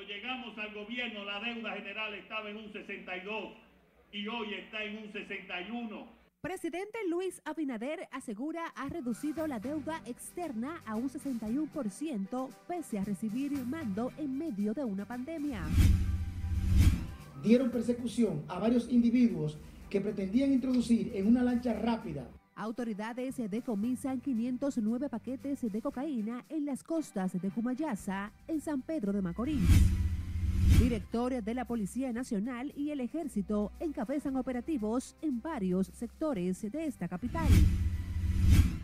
Cuando 0.00 0.14
llegamos 0.14 0.56
al 0.56 0.72
gobierno, 0.72 1.24
la 1.26 1.40
deuda 1.40 1.72
general 1.72 2.14
estaba 2.14 2.48
en 2.48 2.56
un 2.56 2.72
62 2.72 3.52
y 4.10 4.26
hoy 4.28 4.54
está 4.54 4.82
en 4.82 4.96
un 4.96 5.12
61. 5.12 6.08
Presidente 6.40 6.98
Luis 7.06 7.42
Abinader 7.44 8.08
asegura 8.10 8.64
ha 8.76 8.88
reducido 8.88 9.46
la 9.46 9.60
deuda 9.60 10.00
externa 10.06 10.80
a 10.86 10.94
un 10.94 11.10
61% 11.10 12.48
pese 12.66 12.98
a 12.98 13.04
recibir 13.04 13.52
mando 13.52 14.10
en 14.16 14.38
medio 14.38 14.72
de 14.72 14.84
una 14.84 15.04
pandemia. 15.04 15.60
Dieron 17.42 17.70
persecución 17.70 18.42
a 18.48 18.58
varios 18.58 18.90
individuos 18.90 19.58
que 19.90 20.00
pretendían 20.00 20.50
introducir 20.50 21.12
en 21.14 21.26
una 21.26 21.42
lancha 21.42 21.74
rápida. 21.74 22.26
Autoridades 22.60 23.36
decomisan 23.50 24.20
509 24.20 25.08
paquetes 25.08 25.62
de 25.62 25.80
cocaína 25.80 26.44
en 26.50 26.66
las 26.66 26.84
costas 26.84 27.32
de 27.40 27.50
Cumayasa, 27.50 28.32
en 28.46 28.60
San 28.60 28.82
Pedro 28.82 29.14
de 29.14 29.22
Macorís. 29.22 29.66
Directores 30.78 31.42
de 31.42 31.54
la 31.54 31.64
Policía 31.64 32.12
Nacional 32.12 32.70
y 32.76 32.90
el 32.90 33.00
Ejército 33.00 33.72
encabezan 33.80 34.36
operativos 34.36 35.16
en 35.22 35.40
varios 35.40 35.86
sectores 35.86 36.60
de 36.70 36.84
esta 36.84 37.08
capital. 37.08 37.48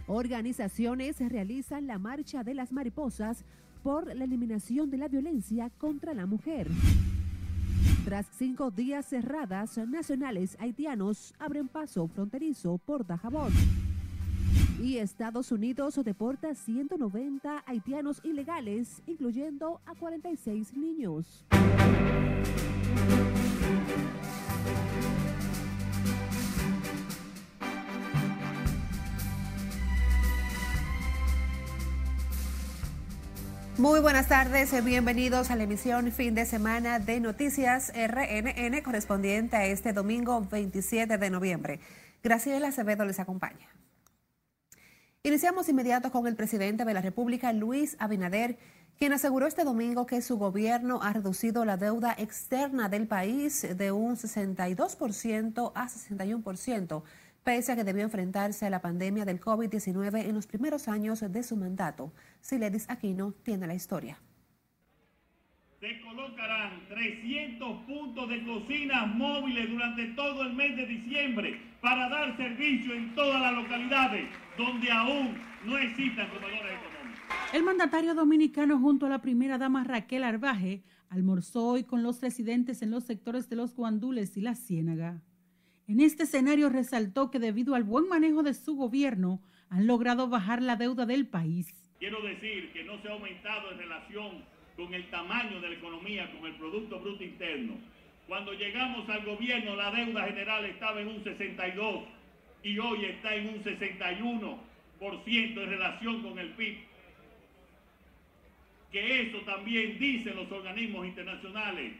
Organizaciones 0.07 1.19
realizan 1.21 1.87
la 1.87 1.99
Marcha 1.99 2.43
de 2.43 2.55
las 2.55 2.73
Mariposas 2.73 3.45
por 3.83 4.07
la 4.17 4.25
eliminación 4.25 4.89
de 4.89 4.97
la 4.97 5.09
violencia 5.09 5.69
contra 5.77 6.15
la 6.15 6.25
mujer. 6.25 6.71
Tras 8.07 8.27
cinco 8.39 8.71
días 8.71 9.05
cerradas, 9.05 9.79
nacionales 9.79 10.57
haitianos 10.61 11.35
abren 11.41 11.67
paso 11.67 12.07
fronterizo 12.07 12.79
por 12.79 13.05
Dajabón. 13.05 13.53
Y 14.81 14.99
Estados 14.99 15.51
Unidos 15.51 15.99
deporta 16.05 16.55
190 16.55 17.65
haitianos 17.67 18.21
ilegales, 18.23 19.03
incluyendo 19.09 19.81
a 19.87 19.97
46 19.97 20.75
niños. 20.75 21.45
Muy 33.79 34.01
buenas 34.01 34.29
tardes, 34.29 34.83
bienvenidos 34.83 35.51
a 35.51 35.57
la 35.57 35.65
emisión 35.65 36.11
fin 36.11 36.35
de 36.35 36.47
semana 36.47 36.99
de 36.99 37.21
Noticias 37.21 37.93
RNN 37.95 38.81
correspondiente 38.83 39.55
a 39.57 39.67
este 39.67 39.93
domingo 39.93 40.41
27 40.41 41.19
de 41.19 41.29
noviembre. 41.29 41.81
Graciela 42.23 42.69
Acevedo 42.69 43.05
les 43.05 43.21
acompaña. 43.21 43.69
Iniciamos 45.23 45.69
inmediato 45.69 46.11
con 46.11 46.27
el 46.27 46.37
presidente 46.37 46.87
de 46.87 46.95
la 46.95 47.03
República, 47.03 47.53
Luis 47.53 47.97
Abinader, 47.99 48.57
quien 48.99 49.13
aseguró 49.13 49.47
este 49.47 49.65
domingo 49.65 50.07
que 50.07 50.23
su 50.23 50.39
gobierno 50.39 51.01
ha 51.03 51.13
reducido 51.13 51.67
la 51.67 51.77
deuda 51.77 52.15
externa 52.17 52.89
del 52.89 53.07
país 53.07 53.67
de 53.77 53.93
un 53.93 54.17
62% 54.17 55.73
a 55.75 55.87
61%, 55.87 57.03
pese 57.47 57.71
a 57.71 57.77
que 57.77 57.85
debió 57.85 58.03
enfrentarse 58.03 58.67
a 58.67 58.71
la 58.71 58.83
pandemia 58.83 59.25
del 59.25 59.41
COVID-19 59.41 60.27
en 60.29 60.35
los 60.35 60.49
primeros 60.49 60.89
años 60.89 61.21
de 61.21 61.43
su 61.45 61.57
mandato. 61.57 62.13
Siledis 62.41 62.91
Aquino 62.91 63.35
tiene 63.45 63.69
la 63.69 63.75
historia 63.75 64.19
se 65.79 66.01
colocarán 66.01 66.89
300 66.89 67.85
puntos 67.85 68.29
de 68.29 68.45
cocinas 68.45 69.15
móviles 69.15 69.69
durante 69.71 70.07
todo 70.15 70.43
el 70.43 70.55
mes 70.55 70.75
de 70.75 70.87
diciembre 70.87 71.61
para 71.81 72.09
dar 72.09 72.37
servicio 72.37 72.93
en 72.95 73.15
todas 73.15 73.41
las 73.41 73.53
localidades 73.53 74.27
donde 74.59 74.91
aún 74.91 75.37
no 75.65 75.79
existan 75.79 76.29
comedores 76.29 76.73
económicos. 76.73 77.21
El 77.53 77.63
mandatario 77.63 78.15
dominicano 78.15 78.81
junto 78.81 79.07
a 79.07 79.11
la 79.11 79.21
primera 79.21 79.59
dama 79.59 79.85
Raquel 79.85 80.25
Arbaje 80.25 80.83
almorzó 81.11 81.67
hoy 81.67 81.85
con 81.85 82.03
los 82.03 82.21
residentes 82.21 82.83
en 82.83 82.91
los 82.91 83.05
sectores 83.05 83.49
de 83.49 83.55
los 83.55 83.77
Guandules 83.77 84.37
y 84.37 84.41
la 84.41 84.57
Ciénaga. 84.57 85.21
En 85.89 86.01
este 86.01 86.25
escenario 86.25 86.69
resaltó 86.69 87.31
que 87.31 87.39
debido 87.39 87.77
al 87.77 87.85
buen 87.85 88.09
manejo 88.09 88.43
de 88.43 88.55
su 88.55 88.75
gobierno 88.75 89.41
han 89.71 89.87
logrado 89.87 90.29
bajar 90.29 90.61
la 90.61 90.75
deuda 90.75 91.07
del 91.07 91.29
país. 91.29 91.73
Quiero 92.01 92.21
decir 92.23 92.73
que 92.73 92.83
no 92.83 93.01
se 93.01 93.09
ha 93.09 93.13
aumentado 93.13 93.71
en 93.71 93.79
relación 93.79 94.45
con 94.77 94.93
el 94.93 95.09
tamaño 95.11 95.61
de 95.61 95.69
la 95.69 95.77
economía, 95.77 96.29
con 96.33 96.45
el 96.45 96.57
Producto 96.57 96.99
Bruto 96.99 97.23
Interno. 97.23 97.75
Cuando 98.27 98.53
llegamos 98.53 99.09
al 99.09 99.25
gobierno, 99.25 99.77
la 99.77 99.93
deuda 99.93 100.25
general 100.25 100.65
estaba 100.65 101.01
en 101.01 101.07
un 101.07 101.23
62 101.23 102.05
y 102.65 102.79
hoy 102.81 103.05
está 103.05 103.37
en 103.37 103.49
un 103.49 103.63
61% 103.63 104.59
en 105.31 105.71
relación 105.71 106.23
con 106.23 106.37
el 106.41 106.51
PIB. 106.51 106.79
Que 108.91 109.23
eso 109.23 109.39
también 109.43 110.01
dicen 110.01 110.35
los 110.35 110.51
organismos 110.51 111.07
internacionales, 111.07 111.93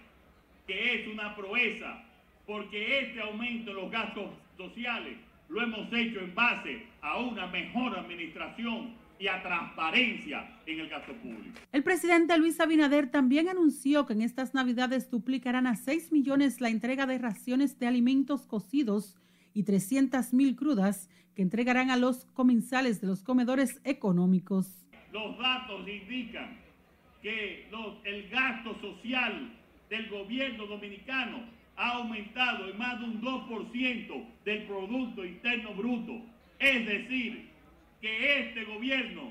que 0.67 0.95
es 0.95 1.07
una 1.07 1.37
proeza, 1.37 2.03
porque 2.47 3.01
este 3.01 3.21
aumento 3.21 3.71
en 3.71 3.77
los 3.77 3.91
gastos 3.91 4.31
sociales 4.57 5.19
lo 5.49 5.63
hemos 5.63 5.93
hecho 5.93 6.21
en 6.21 6.35
base 6.35 6.87
a 7.03 7.19
una 7.19 7.47
mejor 7.47 7.99
administración 7.99 8.95
y 9.19 9.29
a 9.29 9.43
transparencia 9.43 10.61
en 10.67 10.81
el 10.81 10.89
gasto 10.89 11.15
público. 11.15 11.59
El 11.73 11.83
presidente 11.83 12.37
Luis 12.39 12.61
Abinader 12.61 13.11
también 13.11 13.49
anunció 13.49 14.07
que 14.07 14.13
en 14.13 14.23
estas 14.23 14.55
navidades 14.55 15.11
duplicarán 15.11 15.67
a 15.67 15.77
6 15.77 16.13
millones 16.13 16.61
la 16.61 16.69
entrega 16.69 17.07
de 17.07 17.19
raciones 17.19 17.79
de 17.79 17.87
alimentos 17.87 18.47
cocidos 18.47 19.17
y 19.55 19.63
300 19.63 20.35
mil 20.35 20.55
crudas 20.55 21.09
que 21.35 21.43
entregarán 21.43 21.91
a 21.91 21.97
los 21.97 22.27
comensales 22.35 23.01
de 23.01 23.07
los 23.07 23.23
comedores 23.23 23.81
económicos. 23.85 24.87
Los 25.13 25.39
datos 25.39 25.89
indican 25.89 26.59
que 27.23 27.69
el 28.05 28.29
gasto 28.29 28.79
social 28.81 29.51
del 29.89 30.11
gobierno 30.11 30.67
dominicano 30.67 31.56
ha 31.77 31.91
aumentado 31.97 32.69
en 32.69 32.79
más 32.79 32.99
de 33.01 33.05
un 33.05 33.23
2% 33.23 34.25
del 34.45 34.63
Producto 34.63 35.25
Interno 35.25 35.75
Bruto. 35.75 36.13
Es 36.59 36.87
decir, 36.87 37.51
que 38.01 38.41
este 38.41 38.65
gobierno 38.65 39.31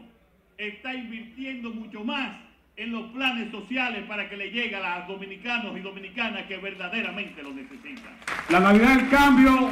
está 0.58 0.94
invirtiendo 0.94 1.72
mucho 1.72 2.04
más 2.04 2.38
en 2.78 2.92
los 2.92 3.12
planes 3.12 3.52
sociales 3.52 4.04
para 4.08 4.30
que 4.30 4.38
le 4.38 4.52
llegue 4.52 4.76
a 4.76 5.00
los 5.00 5.08
dominicanos 5.08 5.78
y 5.78 5.80
dominicanas 5.80 6.44
que 6.44 6.58
verdaderamente 6.58 7.42
lo 7.42 7.54
necesitan. 7.54 8.14
La 8.50 8.60
Navidad 8.60 8.96
del 8.98 9.10
Cambio 9.10 9.70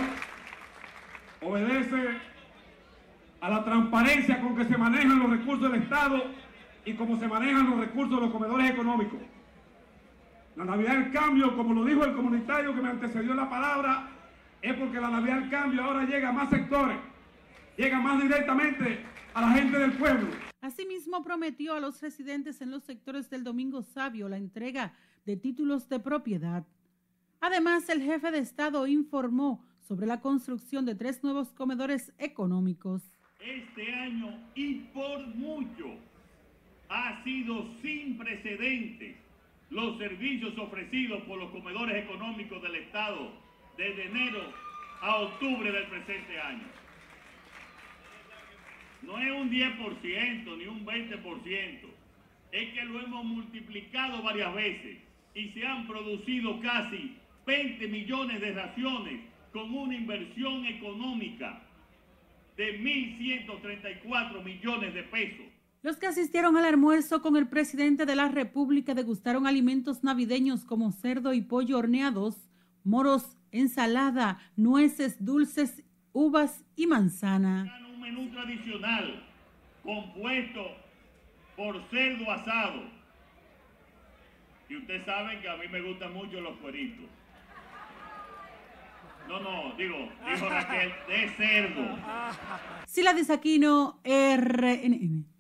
obedece 1.42 2.18
a 3.42 3.50
la 3.50 3.64
transparencia 3.66 4.40
con 4.40 4.56
que 4.56 4.64
se 4.64 4.78
manejan 4.78 5.20
los 5.20 5.30
recursos 5.30 5.72
del 5.72 5.82
Estado 5.82 6.24
y 6.86 6.94
cómo 6.94 7.20
se 7.20 7.28
manejan 7.28 7.70
los 7.70 7.80
recursos 7.80 8.16
de 8.16 8.22
los 8.22 8.32
comedores 8.32 8.72
económicos. 8.72 9.20
La 10.56 10.66
Navidad 10.66 10.98
del 10.98 11.12
Cambio, 11.12 11.56
como 11.56 11.74
lo 11.74 11.86
dijo 11.86 12.06
el 12.06 12.16
comunitario 12.16 12.76
que 12.76 12.82
me 12.82 12.90
antecedió 12.90 13.34
la 13.34 13.50
palabra, 13.50 14.10
es 14.62 14.74
porque 14.76 15.00
la 15.00 15.10
Navidad 15.10 15.40
del 15.40 15.50
Cambio 15.50 15.84
ahora 15.84 16.06
llega 16.06 16.30
a 16.30 16.34
más 16.34 16.50
sectores 16.50 16.98
llega 17.78 18.00
más 18.00 18.22
directamente 18.22 19.00
a 19.34 19.42
la 19.42 19.52
gente 19.52 19.78
del 19.78 19.94
pueblo. 19.94 20.28
Asimismo, 20.62 21.24
prometió 21.24 21.74
a 21.74 21.80
los 21.80 22.02
residentes 22.02 22.62
en 22.62 22.72
los 22.72 22.84
sectores 22.84 23.30
del 23.30 23.44
Domingo 23.44 23.82
Sabio 23.82 24.30
la 24.30 24.38
entrega 24.38 24.94
de 25.26 25.36
títulos 25.36 25.90
de 25.90 26.00
propiedad. 26.00 26.66
Además, 27.42 27.90
el 27.90 28.02
jefe 28.02 28.32
de 28.32 28.40
Estado 28.40 28.88
informó 28.88 29.66
sobre 29.80 30.08
la 30.08 30.22
construcción 30.22 30.86
de 30.86 30.96
tres 30.96 31.24
nuevos 31.24 31.52
comedores 31.52 32.14
económicos. 32.18 33.02
Este 33.40 33.94
año 33.94 34.40
y 34.56 34.76
por 34.94 35.28
mucho 35.36 35.86
ha 36.88 37.22
sido 37.24 37.68
sin 37.82 38.18
precedentes 38.18 39.18
los 39.74 39.98
servicios 39.98 40.58
ofrecidos 40.58 41.22
por 41.24 41.40
los 41.40 41.50
comedores 41.50 42.04
económicos 42.04 42.62
del 42.62 42.76
Estado 42.76 43.32
desde 43.76 44.06
enero 44.06 44.42
a 45.02 45.18
octubre 45.18 45.72
del 45.72 45.86
presente 45.88 46.40
año 46.40 46.68
no 49.02 49.20
es 49.20 49.32
un 49.32 49.52
10% 49.52 50.58
ni 50.58 50.66
un 50.66 50.86
20%, 50.86 51.80
es 52.52 52.74
que 52.74 52.86
lo 52.86 53.02
hemos 53.02 53.26
multiplicado 53.26 54.22
varias 54.22 54.54
veces 54.54 54.98
y 55.36 55.50
se 55.50 55.66
han 55.66 55.88
producido 55.88 56.60
casi 56.62 57.18
20 57.46 57.88
millones 57.90 58.40
de 58.40 58.54
raciones 58.54 59.20
con 59.52 59.74
una 59.74 59.96
inversión 59.96 60.66
económica 60.66 61.62
de 62.56 62.80
1.134 62.80 64.44
millones 64.44 64.94
de 64.94 65.04
pesos. 65.04 65.46
Los 65.84 65.98
que 65.98 66.08
asistieron 66.08 66.58
al 66.58 66.66
almuerzo 66.66 67.22
con 67.22 67.36
el 67.36 67.48
presidente 67.48 68.08
de 68.08 68.16
la 68.16 68.30
República 68.30 68.96
degustaron 68.96 69.46
alimentos 69.46 70.04
navideños 70.04 70.66
como 70.66 70.92
cerdo 70.92 71.34
y 71.34 71.42
pollo 71.42 71.78
horneados, 71.78 72.50
moros, 72.84 73.38
ensalada, 73.52 74.40
nueces, 74.56 75.24
dulces, 75.24 75.84
uvas 76.14 76.64
y 76.76 76.88
manzana 76.88 77.84
menú 78.04 78.30
tradicional 78.32 79.24
compuesto 79.82 80.62
por 81.56 81.82
cerdo 81.90 82.32
asado. 82.32 82.84
Y 84.70 84.78
ustedes 84.78 85.06
saben 85.06 85.42
que 85.42 85.50
a 85.50 85.56
mí 85.58 85.68
me 85.70 85.82
gustan 85.82 86.14
mucho 86.14 86.42
los 86.42 86.58
cueritos. 86.58 87.06
No, 89.28 89.40
no, 89.40 89.74
digo, 89.78 90.10
dijo 90.30 90.50
Raquel, 90.50 90.92
de 91.08 91.30
cerdo. 91.30 91.98
Sila 92.86 93.14
de 93.14 93.24
Saquino, 93.24 94.02
RNN. 94.04 95.33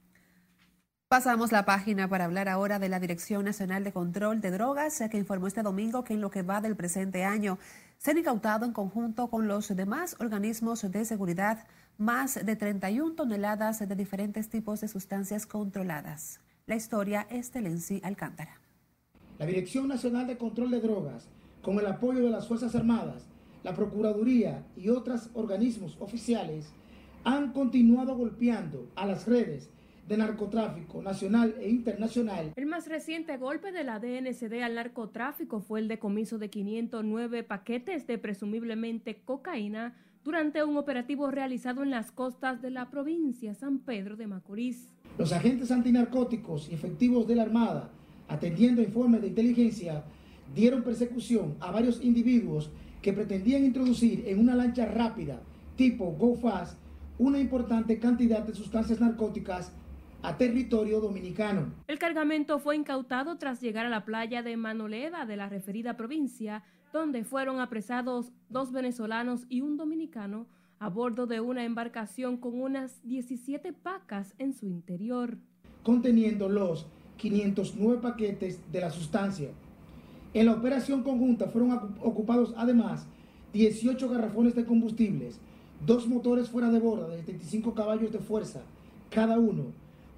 Pasamos 1.13 1.51
la 1.51 1.63
página 1.63 2.09
para 2.09 2.25
hablar 2.25 2.49
ahora 2.49 2.79
de 2.79 2.89
la 2.89 2.99
Dirección 2.99 3.45
Nacional 3.45 3.83
de 3.83 3.91
Control 3.93 4.41
de 4.41 4.49
Drogas, 4.49 4.99
que 5.11 5.17
informó 5.19 5.45
este 5.45 5.61
domingo 5.61 6.03
que 6.03 6.15
en 6.15 6.21
lo 6.21 6.31
que 6.31 6.41
va 6.41 6.59
del 6.59 6.75
presente 6.75 7.23
año 7.23 7.59
se 7.99 8.09
han 8.09 8.17
incautado 8.17 8.65
en 8.65 8.73
conjunto 8.73 9.29
con 9.29 9.47
los 9.47 9.67
demás 9.75 10.15
organismos 10.19 10.91
de 10.91 11.05
seguridad 11.05 11.67
más 11.99 12.43
de 12.43 12.55
31 12.55 13.13
toneladas 13.13 13.87
de 13.87 13.95
diferentes 13.95 14.49
tipos 14.49 14.81
de 14.81 14.87
sustancias 14.87 15.45
controladas. 15.45 16.39
La 16.65 16.75
historia 16.75 17.27
es 17.29 17.53
de 17.53 17.61
Lenzi 17.61 18.01
Alcántara. 18.03 18.59
La 19.37 19.45
Dirección 19.45 19.87
Nacional 19.87 20.25
de 20.25 20.39
Control 20.39 20.71
de 20.71 20.81
Drogas, 20.81 21.27
con 21.61 21.77
el 21.77 21.85
apoyo 21.85 22.23
de 22.23 22.31
las 22.31 22.47
Fuerzas 22.47 22.73
Armadas, 22.73 23.27
la 23.61 23.75
Procuraduría 23.75 24.65
y 24.75 24.89
otros 24.89 25.29
organismos 25.35 25.95
oficiales, 25.99 26.73
han 27.23 27.53
continuado 27.53 28.17
golpeando 28.17 28.89
a 28.95 29.05
las 29.05 29.27
redes 29.27 29.69
de 30.07 30.17
narcotráfico 30.17 31.01
nacional 31.01 31.55
e 31.59 31.69
internacional. 31.69 32.51
El 32.55 32.65
más 32.65 32.87
reciente 32.87 33.37
golpe 33.37 33.71
de 33.71 33.83
la 33.83 33.99
DNCD 33.99 34.61
al 34.61 34.75
narcotráfico 34.75 35.61
fue 35.61 35.79
el 35.79 35.87
decomiso 35.87 36.37
de 36.37 36.49
509 36.49 37.43
paquetes 37.43 38.05
de 38.07 38.17
presumiblemente 38.17 39.21
cocaína 39.23 39.95
durante 40.23 40.63
un 40.63 40.77
operativo 40.77 41.31
realizado 41.31 41.83
en 41.83 41.91
las 41.91 42.11
costas 42.11 42.61
de 42.61 42.69
la 42.69 42.89
provincia 42.89 43.53
San 43.53 43.79
Pedro 43.79 44.15
de 44.15 44.27
Macorís. 44.27 44.89
Los 45.17 45.31
agentes 45.31 45.71
antinarcóticos 45.71 46.69
y 46.69 46.73
efectivos 46.73 47.27
de 47.27 47.35
la 47.35 47.43
Armada, 47.43 47.89
atendiendo 48.27 48.81
informes 48.81 49.21
de 49.21 49.27
inteligencia, 49.27 50.03
dieron 50.55 50.83
persecución 50.83 51.55
a 51.59 51.71
varios 51.71 52.03
individuos 52.03 52.69
que 53.01 53.13
pretendían 53.13 53.65
introducir 53.65 54.23
en 54.27 54.39
una 54.39 54.55
lancha 54.55 54.85
rápida 54.85 55.41
tipo 55.75 56.05
Go 56.11 56.35
Fast 56.35 56.77
una 57.17 57.39
importante 57.39 57.99
cantidad 57.99 58.41
de 58.41 58.55
sustancias 58.55 58.99
narcóticas 58.99 59.71
a 60.23 60.37
territorio 60.37 61.01
dominicano. 61.01 61.73
El 61.87 61.99
cargamento 61.99 62.57
fue 62.57 62.75
incautado 62.75 63.37
tras 63.37 63.61
llegar 63.61 63.85
a 63.85 63.89
la 63.89 64.05
playa 64.05 64.41
de 64.41 64.57
Manoleda 64.57 65.25
de 65.25 65.37
la 65.37 65.49
referida 65.49 65.97
provincia, 65.97 66.63
donde 66.93 67.23
fueron 67.23 67.59
apresados 67.59 68.31
dos 68.49 68.71
venezolanos 68.71 69.45
y 69.49 69.61
un 69.61 69.77
dominicano 69.77 70.47
a 70.79 70.89
bordo 70.89 71.27
de 71.27 71.41
una 71.41 71.65
embarcación 71.65 72.37
con 72.37 72.59
unas 72.61 73.01
17 73.03 73.73
pacas 73.73 74.33
en 74.37 74.53
su 74.53 74.65
interior. 74.65 75.37
Conteniendo 75.83 76.47
los 76.47 76.87
509 77.17 78.01
paquetes 78.01 78.59
de 78.71 78.81
la 78.81 78.91
sustancia. 78.91 79.49
En 80.33 80.45
la 80.45 80.53
operación 80.53 81.03
conjunta 81.03 81.47
fueron 81.47 81.95
ocupados 82.01 82.53
además 82.57 83.05
18 83.53 84.09
garrafones 84.09 84.55
de 84.55 84.65
combustibles, 84.65 85.39
dos 85.85 86.07
motores 86.07 86.49
fuera 86.49 86.71
de 86.71 86.79
borda 86.79 87.07
de 87.09 87.17
75 87.17 87.73
caballos 87.73 88.11
de 88.11 88.19
fuerza 88.19 88.61
cada 89.13 89.37
uno, 89.37 89.65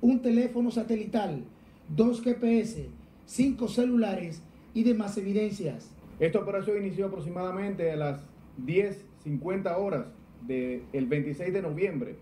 un 0.02 0.22
teléfono 0.22 0.72
satelital, 0.72 1.44
dos 1.90 2.22
GPS, 2.22 2.90
cinco 3.26 3.68
celulares 3.68 4.42
y 4.74 4.84
demás 4.84 5.18
evidencias. 5.18 5.92
Esta 6.20 6.40
operación 6.40 6.78
inició 6.78 7.08
aproximadamente 7.08 7.92
a 7.92 7.96
las 7.96 8.20
10.50 8.66 9.76
horas 9.78 10.06
del 10.48 11.08
26 11.08 11.54
de 11.54 11.62
noviembre, 11.62 12.16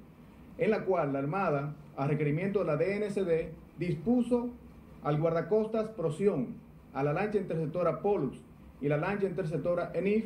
en 0.58 0.72
la 0.72 0.86
cual 0.86 1.14
la 1.14 1.20
Armada, 1.20 1.76
a 1.96 2.08
requerimiento 2.08 2.60
de 2.60 2.66
la 2.66 2.78
DNCD, 2.78 3.52
dispuso 3.78 4.50
al 5.04 5.20
guardacostas 5.20 5.90
Prosión, 5.90 6.56
a 6.94 7.04
la 7.04 7.14
lancha 7.14 7.38
interceptora 7.38 8.02
Pollux 8.02 8.38
y 8.82 8.88
la 8.88 8.98
lancha 8.98 9.28
interceptora 9.28 9.92
Enif 9.94 10.26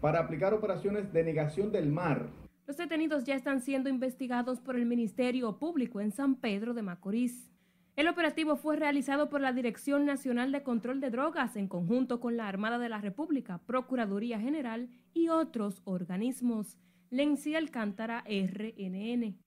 para 0.00 0.20
aplicar 0.20 0.54
operaciones 0.54 1.12
de 1.12 1.24
negación 1.24 1.72
del 1.72 1.90
mar 1.90 2.26
los 2.68 2.76
detenidos 2.76 3.24
ya 3.24 3.34
están 3.34 3.62
siendo 3.62 3.88
investigados 3.88 4.60
por 4.60 4.76
el 4.76 4.84
Ministerio 4.84 5.58
Público 5.58 6.02
en 6.02 6.12
San 6.12 6.34
Pedro 6.34 6.74
de 6.74 6.82
Macorís. 6.82 7.50
El 7.96 8.08
operativo 8.08 8.56
fue 8.56 8.76
realizado 8.76 9.30
por 9.30 9.40
la 9.40 9.54
Dirección 9.54 10.04
Nacional 10.04 10.52
de 10.52 10.62
Control 10.62 11.00
de 11.00 11.08
Drogas 11.08 11.56
en 11.56 11.66
conjunto 11.66 12.20
con 12.20 12.36
la 12.36 12.46
Armada 12.46 12.78
de 12.78 12.90
la 12.90 13.00
República, 13.00 13.58
Procuraduría 13.66 14.38
General 14.38 14.90
y 15.14 15.30
otros 15.30 15.80
organismos. 15.84 16.76
Lenci 17.08 17.56
Alcántara, 17.56 18.22
RNN. 18.28 19.38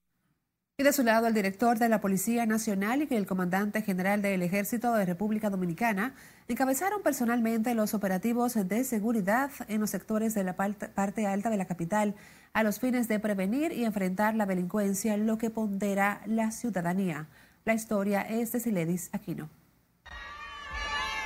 Y 0.78 0.84
de 0.84 0.94
su 0.94 1.04
lado, 1.04 1.28
el 1.28 1.36
director 1.36 1.78
de 1.78 1.90
la 1.90 2.02
Policía 2.02 2.48
Nacional 2.48 3.08
y 3.08 3.14
el 3.14 3.28
comandante 3.28 3.84
general 3.84 4.24
del 4.24 4.42
Ejército 4.42 4.96
de 4.96 5.06
República 5.06 5.52
Dominicana 5.52 6.16
encabezaron 6.48 7.04
personalmente 7.04 7.76
los 7.76 7.94
operativos 7.94 8.56
de 8.56 8.84
seguridad 8.84 9.52
en 9.68 9.80
los 9.80 9.92
sectores 9.92 10.34
de 10.34 10.44
la 10.44 10.56
parte 10.56 11.28
alta 11.28 11.52
de 11.52 11.58
la 11.58 11.68
capital 11.68 12.16
a 12.53 12.63
los 12.63 12.80
fines 12.80 13.07
de 13.07 13.19
prevenir 13.19 13.71
y 13.71 13.86
enfrentar 13.86 14.36
la 14.36 14.45
delincuencia, 14.45 15.18
lo 15.18 15.38
que 15.38 15.50
pondera 15.50 16.21
la 16.25 16.51
ciudadanía. 16.51 17.27
La 17.65 17.74
historia 17.74 18.21
es 18.21 18.51
de 18.51 18.59
Siledis 18.59 19.09
Aquino. 19.13 19.50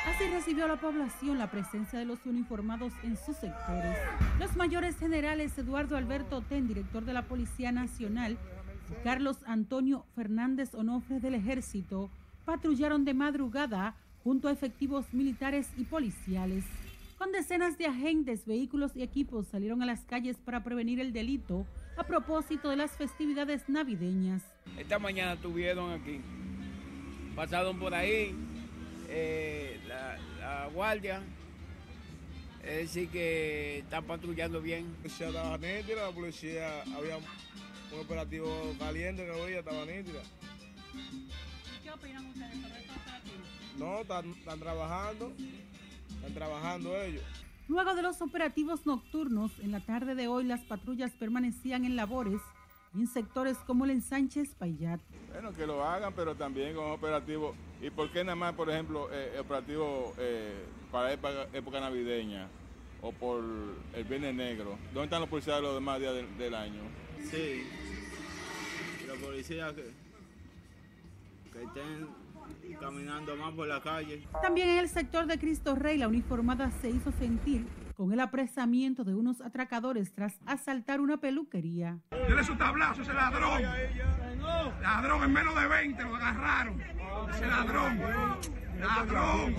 Así 0.08 0.30
recibió 0.30 0.68
la 0.68 0.80
población 0.80 1.40
la 1.40 1.50
presencia 1.50 1.98
de 1.98 2.06
los 2.06 2.26
uniformados 2.26 2.94
en 3.04 3.18
sus 3.18 3.36
sectores. 3.38 3.98
Los 4.40 4.56
mayores 4.56 4.98
generales 4.98 5.58
Eduardo 5.58 5.98
Alberto 5.98 6.42
Ten, 6.42 6.68
director 6.68 7.04
de 7.06 7.14
la 7.14 7.24
Policía 7.24 7.72
Nacional, 7.72 8.38
Carlos 9.04 9.38
Antonio 9.48 10.06
Fernández 10.16 10.76
Onofre 10.76 11.20
del 11.20 11.34
Ejército 11.34 12.12
patrullaron 12.46 13.04
de 13.04 13.16
madrugada 13.16 13.96
junto 14.24 14.48
a 14.48 14.52
efectivos 14.52 15.12
militares 15.12 15.70
y 15.76 15.86
policiales. 15.86 16.64
Con 17.18 17.32
decenas 17.32 17.78
de 17.78 17.86
agentes, 17.86 18.46
vehículos 18.46 18.96
y 18.96 19.02
equipos 19.02 19.48
salieron 19.48 19.82
a 19.82 19.86
las 19.86 20.02
calles 20.02 20.38
para 20.38 20.64
prevenir 20.64 21.00
el 21.00 21.14
delito 21.14 21.66
a 21.98 22.04
propósito 22.04 22.70
de 22.70 22.76
las 22.76 22.92
festividades 22.92 23.70
navideñas. 23.70 24.44
Esta 24.78 25.00
mañana 25.00 25.34
estuvieron 25.34 25.92
aquí, 25.92 26.20
pasaron 27.36 27.80
por 27.80 27.94
ahí 27.94 28.36
eh, 29.08 29.80
la, 29.88 30.68
guardia, 30.74 31.22
es 32.64 32.94
decir 32.94 33.10
que 33.10 33.80
están 33.80 34.04
patrullando 34.04 34.62
bien. 34.62 34.94
La 35.04 36.12
policía 36.12 36.82
había 36.96 37.18
un 37.18 38.00
operativo 38.00 38.76
caliente 38.78 39.24
que 39.24 39.32
hoy 39.32 39.54
estaba 39.54 39.86
nítida. 39.86 40.22
¿Qué 41.82 41.92
opinan 41.92 42.26
ustedes 42.26 42.62
sobre 42.62 42.80
este 42.80 42.92
operativo? 42.92 43.44
No, 43.78 44.02
están, 44.02 44.60
trabajando, 44.60 45.34
están 46.26 46.34
trabajando 46.34 46.96
ellos. 46.96 47.24
Luego 47.68 47.96
de 47.96 48.02
los 48.02 48.22
operativos 48.22 48.86
nocturnos, 48.86 49.52
en 49.60 49.72
la 49.72 49.80
tarde 49.80 50.16
de 50.16 50.28
hoy 50.28 50.44
las 50.44 50.62
patrullas 50.62 51.12
permanecían 51.12 51.86
en 51.86 51.96
labores 51.96 52.42
en 52.94 53.08
sectores 53.08 53.58
como 53.68 53.86
el 53.86 53.92
ensanche 53.92 54.44
Payat. 54.58 55.02
Bueno, 55.32 55.52
que 55.52 55.66
lo 55.66 55.84
hagan, 55.84 56.14
pero 56.14 56.36
también 56.36 56.76
con 56.76 56.92
operativos. 56.92 57.56
¿Y 57.82 57.90
por 57.90 58.10
qué 58.12 58.24
nada 58.24 58.36
más, 58.36 58.54
por 58.54 58.70
ejemplo, 58.70 59.10
eh, 59.12 59.38
operativo 59.40 60.14
eh, 60.18 60.66
para 60.92 61.12
época, 61.12 61.48
época, 61.52 61.80
navideña 61.82 62.48
o 63.02 63.12
por 63.12 63.44
el 63.94 64.04
Viernes 64.06 64.34
Negro? 64.34 64.78
¿Dónde 64.94 65.04
están 65.04 65.22
los 65.22 65.30
policías 65.30 65.62
los 65.62 65.74
demás 65.74 66.00
días 66.00 66.14
del 66.38 66.56
año? 66.56 66.82
Sí, 67.30 67.64
la 69.08 69.16
policía 69.16 69.76
que, 69.76 69.92
que 71.52 71.64
estén 71.64 72.25
caminando 72.74 73.36
más 73.36 73.54
por 73.54 73.68
la 73.68 73.82
calle. 73.82 74.28
También 74.42 74.70
en 74.70 74.80
el 74.80 74.90
sector 74.90 75.26
de 75.28 75.38
Cristo 75.38 75.76
Rey, 75.76 75.98
la 75.98 76.08
uniformada 76.08 76.72
se 76.82 76.90
hizo 76.90 77.12
sentir 77.12 77.66
con 77.96 78.12
el 78.12 78.20
apresamiento 78.20 79.04
de 79.04 79.16
unos 79.16 79.42
atracadores 79.42 80.14
tras 80.14 80.38
asaltar 80.46 81.00
una 81.00 81.18
peluquería. 81.18 82.00
Dile 82.28 82.44
su 82.44 82.56
tablazo, 82.56 83.02
ese 83.02 83.14
ladrón. 83.14 83.62
Ladrón, 84.82 85.24
en 85.24 85.34
menos 85.34 85.56
de 85.56 85.68
20 85.68 86.04
lo 86.04 86.16
agarraron. 86.16 86.82
Ese 87.30 87.48
ladrón. 87.48 88.00
Ladrón. 88.80 89.56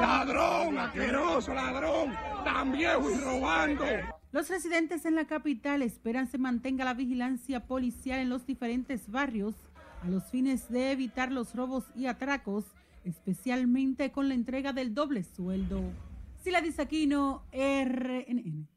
Ladrón, 0.00 0.78
asqueroso, 0.78 1.54
ladrón. 1.54 2.14
Tan 2.44 2.72
viejo 2.72 3.10
y 3.10 3.18
robando. 3.18 3.84
Los 4.30 4.48
residentes 4.48 5.04
en 5.06 5.14
la 5.14 5.26
capital 5.26 5.82
esperan 5.82 6.26
se 6.28 6.38
mantenga 6.38 6.84
la 6.84 6.94
vigilancia 6.94 7.66
policial 7.66 8.20
en 8.20 8.28
los 8.28 8.46
diferentes 8.46 9.10
barrios 9.10 9.56
a 10.06 10.08
los 10.08 10.24
fines 10.24 10.68
de 10.68 10.92
evitar 10.92 11.32
los 11.32 11.54
robos 11.54 11.84
y 11.96 12.06
atracos, 12.06 12.64
especialmente 13.04 14.12
con 14.12 14.28
la 14.28 14.34
entrega 14.34 14.72
del 14.72 14.94
doble 14.94 15.24
sueldo. 15.24 15.82
Sila 16.44 16.60
Disaquino, 16.60 17.42
RNN. 17.52 18.68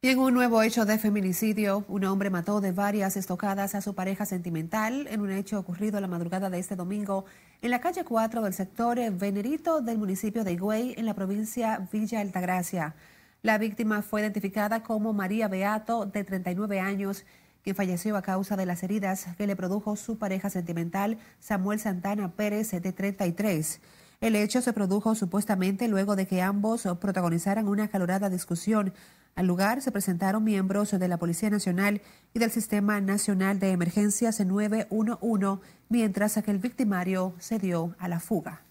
Y 0.00 0.08
en 0.08 0.18
un 0.18 0.34
nuevo 0.34 0.60
hecho 0.62 0.84
de 0.84 0.98
feminicidio, 0.98 1.84
un 1.88 2.04
hombre 2.04 2.30
mató 2.30 2.60
de 2.60 2.72
varias 2.72 3.16
estocadas 3.16 3.76
a 3.76 3.80
su 3.80 3.94
pareja 3.94 4.26
sentimental 4.26 5.06
en 5.08 5.20
un 5.20 5.30
hecho 5.30 5.58
ocurrido 5.58 6.00
la 6.00 6.08
madrugada 6.08 6.50
de 6.50 6.58
este 6.58 6.74
domingo 6.74 7.24
en 7.62 7.70
la 7.70 7.80
calle 7.80 8.04
4 8.04 8.42
del 8.42 8.54
sector 8.54 8.98
Venerito 9.12 9.80
del 9.80 9.98
municipio 9.98 10.42
de 10.42 10.52
Higüey, 10.52 10.94
en 10.96 11.06
la 11.06 11.14
provincia 11.14 11.88
Villa 11.92 12.20
Altagracia. 12.20 12.96
La 13.42 13.56
víctima 13.56 14.02
fue 14.02 14.22
identificada 14.22 14.82
como 14.82 15.12
María 15.12 15.46
Beato, 15.46 16.06
de 16.06 16.24
39 16.24 16.80
años, 16.80 17.24
quien 17.62 17.76
falleció 17.76 18.16
a 18.16 18.22
causa 18.22 18.56
de 18.56 18.66
las 18.66 18.82
heridas 18.82 19.26
que 19.36 19.46
le 19.46 19.56
produjo 19.56 19.96
su 19.96 20.18
pareja 20.18 20.50
sentimental, 20.50 21.18
Samuel 21.40 21.80
Santana 21.80 22.32
Pérez, 22.32 22.70
de 22.70 22.92
33. 22.92 23.80
El 24.20 24.34
hecho 24.34 24.60
se 24.60 24.72
produjo 24.72 25.14
supuestamente 25.14 25.86
luego 25.86 26.16
de 26.16 26.26
que 26.26 26.42
ambos 26.42 26.88
protagonizaran 27.00 27.68
una 27.68 27.88
calorada 27.88 28.28
discusión 28.28 28.92
Al 29.36 29.46
lugar 29.46 29.80
se 29.82 29.92
presentaron 29.92 30.42
miembros 30.42 30.90
de 30.90 31.06
la 31.06 31.16
Policía 31.16 31.48
Nacional 31.48 32.02
y 32.34 32.40
del 32.40 32.50
Sistema 32.50 33.00
Nacional 33.00 33.60
de 33.60 33.70
Emergencias 33.70 34.40
911, 34.44 35.62
mientras 35.88 36.42
que 36.42 36.50
el 36.50 36.58
victimario 36.58 37.34
se 37.38 37.60
dio 37.60 37.94
a 38.00 38.08
la 38.08 38.18
fuga. 38.18 38.67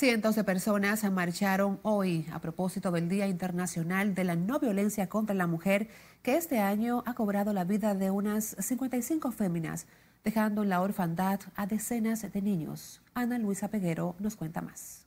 Cientos 0.00 0.34
de 0.34 0.44
personas 0.44 1.04
marcharon 1.12 1.78
hoy 1.82 2.24
a 2.32 2.38
propósito 2.38 2.90
del 2.90 3.10
Día 3.10 3.26
Internacional 3.26 4.14
de 4.14 4.24
la 4.24 4.34
No 4.34 4.58
Violencia 4.58 5.10
contra 5.10 5.34
la 5.34 5.46
Mujer, 5.46 5.88
que 6.22 6.38
este 6.38 6.58
año 6.58 7.02
ha 7.04 7.12
cobrado 7.12 7.52
la 7.52 7.64
vida 7.64 7.94
de 7.94 8.10
unas 8.10 8.56
55 8.58 9.30
féminas, 9.30 9.86
dejando 10.24 10.62
en 10.62 10.70
la 10.70 10.80
orfandad 10.80 11.40
a 11.54 11.66
decenas 11.66 12.22
de 12.32 12.40
niños. 12.40 13.02
Ana 13.12 13.38
Luisa 13.38 13.68
Peguero 13.68 14.16
nos 14.20 14.36
cuenta 14.36 14.62
más. 14.62 15.06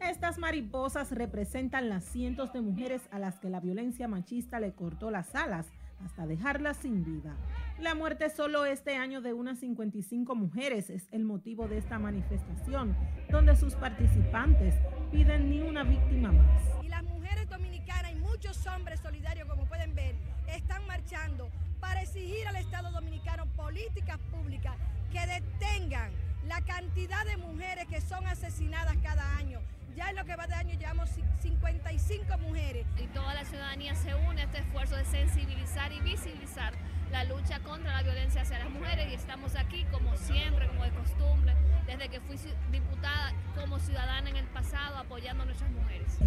Estas 0.00 0.38
mariposas 0.38 1.12
representan 1.12 1.88
las 1.88 2.04
cientos 2.04 2.52
de 2.52 2.62
mujeres 2.62 3.02
a 3.12 3.20
las 3.20 3.38
que 3.38 3.48
la 3.48 3.60
violencia 3.60 4.08
machista 4.08 4.58
le 4.58 4.72
cortó 4.72 5.12
las 5.12 5.36
alas 5.36 5.66
hasta 6.04 6.26
dejarlas 6.26 6.78
sin 6.78 7.04
vida. 7.04 7.36
La 7.80 7.94
muerte 7.94 8.28
solo 8.28 8.64
este 8.64 8.96
año 8.96 9.20
de 9.20 9.32
unas 9.32 9.60
55 9.60 10.34
mujeres 10.34 10.90
es 10.90 11.06
el 11.12 11.24
motivo 11.24 11.68
de 11.68 11.78
esta 11.78 12.00
manifestación, 12.00 12.96
donde 13.30 13.54
sus 13.54 13.76
participantes 13.76 14.74
piden 15.12 15.48
ni 15.48 15.60
una 15.60 15.84
víctima 15.84 16.32
más. 16.32 16.62
Y 16.82 16.88
las 16.88 17.04
mujeres 17.04 17.48
dominicanas 17.48 18.10
y 18.10 18.16
muchos 18.16 18.66
hombres 18.66 18.98
solidarios, 18.98 19.48
como 19.48 19.64
pueden 19.66 19.94
ver, 19.94 20.16
están 20.48 20.84
marchando 20.88 21.48
para 21.78 22.02
exigir 22.02 22.48
al 22.48 22.56
Estado 22.56 22.90
dominicano 22.90 23.46
políticas 23.54 24.18
públicas 24.32 24.74
que 25.12 25.20
detengan 25.20 26.10
la 26.48 26.60
cantidad 26.62 27.24
de 27.26 27.36
mujeres 27.36 27.86
que 27.86 28.00
son 28.00 28.26
asesinadas 28.26 28.96
cada 29.04 29.36
año 29.36 29.60
ya 29.98 30.10
en 30.10 30.16
lo 30.16 30.24
que 30.24 30.36
va 30.36 30.46
de 30.46 30.54
año 30.54 30.78
llevamos 30.78 31.10
55 31.42 32.38
mujeres. 32.38 32.86
Y 33.02 33.08
toda 33.08 33.34
la 33.34 33.44
ciudadanía 33.44 33.96
se 33.96 34.14
une 34.14 34.42
a 34.42 34.44
este 34.44 34.58
esfuerzo 34.58 34.94
de 34.94 35.04
sensibilizar 35.04 35.92
y 35.92 36.00
visibilizar 36.00 36.72
la 37.10 37.24
lucha 37.24 37.60
contra 37.60 37.92
la 37.94 38.02
violencia 38.02 38.42
hacia 38.42 38.58
las 38.58 38.70
mujeres 38.70 39.10
y 39.10 39.14
estamos 39.14 39.56
aquí 39.56 39.84
como 39.90 40.16
siempre, 40.16 40.68
como 40.68 40.84
de 40.84 40.90
costumbre, 40.90 41.54
desde 41.86 42.08
que 42.08 42.20
fui 42.20 42.36
diputada 42.70 43.32
como 43.56 43.78
ciudadana 43.78 44.30
en 44.30 44.36
el 44.36 44.46
pasado 44.46 44.96
apoyando 44.96 45.42
a 45.42 45.46
nuestras 45.46 45.70
mujeres. 45.70 46.18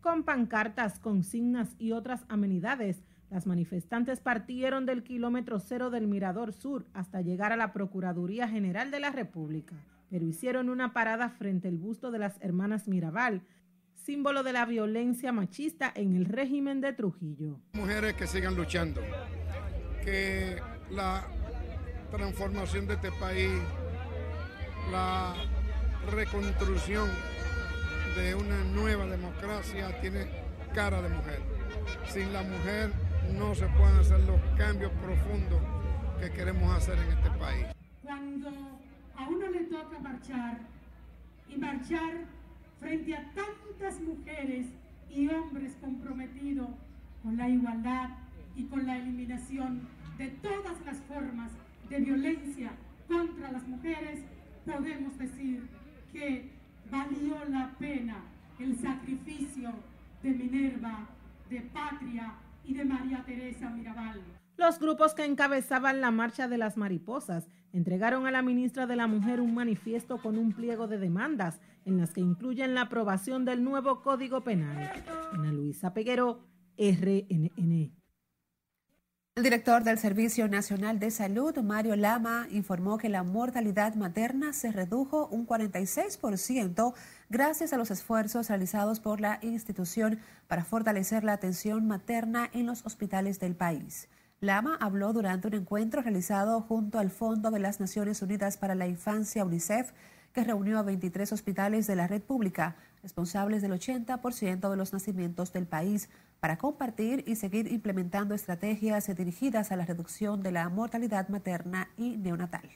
Con 0.00 0.24
pancartas, 0.24 0.98
consignas 0.98 1.76
y 1.78 1.92
otras 1.92 2.24
amenidades, 2.28 3.02
las 3.30 3.46
manifestantes 3.46 4.20
partieron 4.20 4.84
del 4.84 5.02
kilómetro 5.02 5.58
cero 5.58 5.90
del 5.90 6.06
Mirador 6.06 6.52
Sur 6.52 6.86
hasta 6.92 7.20
llegar 7.20 7.52
a 7.52 7.56
la 7.56 7.72
Procuraduría 7.72 8.48
General 8.48 8.90
de 8.90 9.00
la 9.00 9.10
República 9.10 9.76
pero 10.12 10.26
hicieron 10.26 10.68
una 10.68 10.92
parada 10.92 11.30
frente 11.30 11.68
al 11.68 11.78
busto 11.78 12.10
de 12.10 12.18
las 12.18 12.34
hermanas 12.42 12.86
Mirabal, 12.86 13.40
símbolo 13.94 14.42
de 14.42 14.52
la 14.52 14.66
violencia 14.66 15.32
machista 15.32 15.90
en 15.94 16.16
el 16.16 16.26
régimen 16.26 16.82
de 16.82 16.92
Trujillo. 16.92 17.58
Mujeres 17.72 18.12
que 18.12 18.26
sigan 18.26 18.54
luchando, 18.54 19.00
que 20.04 20.60
la 20.90 21.24
transformación 22.10 22.86
de 22.86 22.94
este 22.94 23.12
país, 23.12 23.50
la 24.90 25.34
reconstrucción 26.10 27.08
de 28.16 28.34
una 28.34 28.62
nueva 28.64 29.06
democracia 29.06 30.00
tiene 30.00 30.26
cara 30.74 31.00
de 31.00 31.08
mujer. 31.08 31.40
Sin 32.08 32.32
la 32.32 32.42
mujer 32.42 32.92
no 33.32 33.54
se 33.54 33.66
pueden 33.68 33.96
hacer 33.98 34.20
los 34.20 34.40
cambios 34.58 34.92
profundos 34.92 35.60
que 36.20 36.30
queremos 36.30 36.76
hacer 36.76 36.98
en 36.98 37.18
este 37.18 37.30
país. 37.38 37.66
Cuando 38.02 38.50
a 39.16 39.28
uno 39.28 39.48
le 39.48 39.64
toca 39.64 39.98
marchar 40.00 40.58
y 41.48 41.56
marchar 41.56 42.24
frente 42.80 43.14
a 43.14 43.32
tantas 43.34 44.00
mujeres 44.00 44.66
y 45.10 45.28
hombres 45.28 45.72
comprometidos 45.80 46.68
con 47.22 47.36
la 47.36 47.48
igualdad 47.48 48.10
y 48.56 48.64
con 48.64 48.86
la 48.86 48.98
eliminación 48.98 49.88
de 50.18 50.28
todas 50.28 50.80
las 50.84 50.98
formas 51.02 51.50
de 51.88 51.98
violencia 52.00 52.72
contra 53.08 53.52
las 53.52 53.66
mujeres, 53.66 54.20
podemos 54.64 55.18
decir 55.18 55.68
que 56.12 56.50
valió 56.90 57.36
la 57.48 57.70
pena 57.78 58.16
el 58.58 58.78
sacrificio 58.78 59.72
de 60.22 60.30
Minerva, 60.30 61.08
de 61.50 61.60
Patria 61.60 62.34
y 62.64 62.74
de 62.74 62.84
María 62.84 63.22
Teresa 63.24 63.70
Mirabal. 63.70 64.20
Los 64.56 64.78
grupos 64.78 65.14
que 65.14 65.24
encabezaban 65.24 66.00
la 66.00 66.10
marcha 66.10 66.46
de 66.46 66.58
las 66.58 66.76
mariposas 66.76 67.48
entregaron 67.72 68.26
a 68.26 68.30
la 68.30 68.42
ministra 68.42 68.86
de 68.86 68.96
la 68.96 69.06
Mujer 69.06 69.40
un 69.40 69.54
manifiesto 69.54 70.18
con 70.18 70.38
un 70.38 70.52
pliego 70.52 70.86
de 70.86 70.98
demandas 70.98 71.60
en 71.84 71.98
las 71.98 72.12
que 72.12 72.20
incluyen 72.20 72.74
la 72.74 72.82
aprobación 72.82 73.44
del 73.44 73.64
nuevo 73.64 74.02
Código 74.02 74.44
Penal. 74.44 74.92
Ana 75.32 75.52
Luisa 75.52 75.94
Peguero, 75.94 76.44
RNN. 76.76 78.01
El 79.34 79.44
director 79.44 79.82
del 79.82 79.98
Servicio 79.98 80.46
Nacional 80.46 80.98
de 80.98 81.10
Salud, 81.10 81.56
Mario 81.60 81.96
Lama, 81.96 82.48
informó 82.50 82.98
que 82.98 83.08
la 83.08 83.22
mortalidad 83.22 83.94
materna 83.94 84.52
se 84.52 84.70
redujo 84.70 85.26
un 85.28 85.46
46% 85.46 86.92
gracias 87.30 87.72
a 87.72 87.78
los 87.78 87.90
esfuerzos 87.90 88.50
realizados 88.50 89.00
por 89.00 89.22
la 89.22 89.38
institución 89.40 90.18
para 90.48 90.66
fortalecer 90.66 91.24
la 91.24 91.32
atención 91.32 91.86
materna 91.86 92.50
en 92.52 92.66
los 92.66 92.84
hospitales 92.84 93.40
del 93.40 93.56
país. 93.56 94.10
Lama 94.40 94.76
habló 94.78 95.14
durante 95.14 95.48
un 95.48 95.54
encuentro 95.54 96.02
realizado 96.02 96.60
junto 96.60 96.98
al 96.98 97.10
Fondo 97.10 97.50
de 97.50 97.60
las 97.60 97.80
Naciones 97.80 98.20
Unidas 98.20 98.58
para 98.58 98.74
la 98.74 98.86
Infancia, 98.86 99.46
UNICEF, 99.46 99.92
que 100.34 100.44
reunió 100.44 100.78
a 100.78 100.82
23 100.82 101.32
hospitales 101.32 101.86
de 101.86 101.96
la 101.96 102.06
red 102.06 102.20
pública, 102.20 102.76
responsables 103.02 103.62
del 103.62 103.72
80% 103.72 104.70
de 104.70 104.76
los 104.76 104.92
nacimientos 104.92 105.54
del 105.54 105.66
país, 105.66 106.10
para 106.42 106.58
compartir 106.58 107.22
y 107.28 107.36
seguir 107.36 107.70
implementando 107.70 108.34
estrategias 108.34 109.06
dirigidas 109.14 109.70
a 109.70 109.76
la 109.76 109.86
reducción 109.86 110.42
de 110.42 110.50
la 110.50 110.68
mortalidad 110.68 111.28
materna 111.28 111.90
y 111.96 112.16
neonatal. 112.16 112.68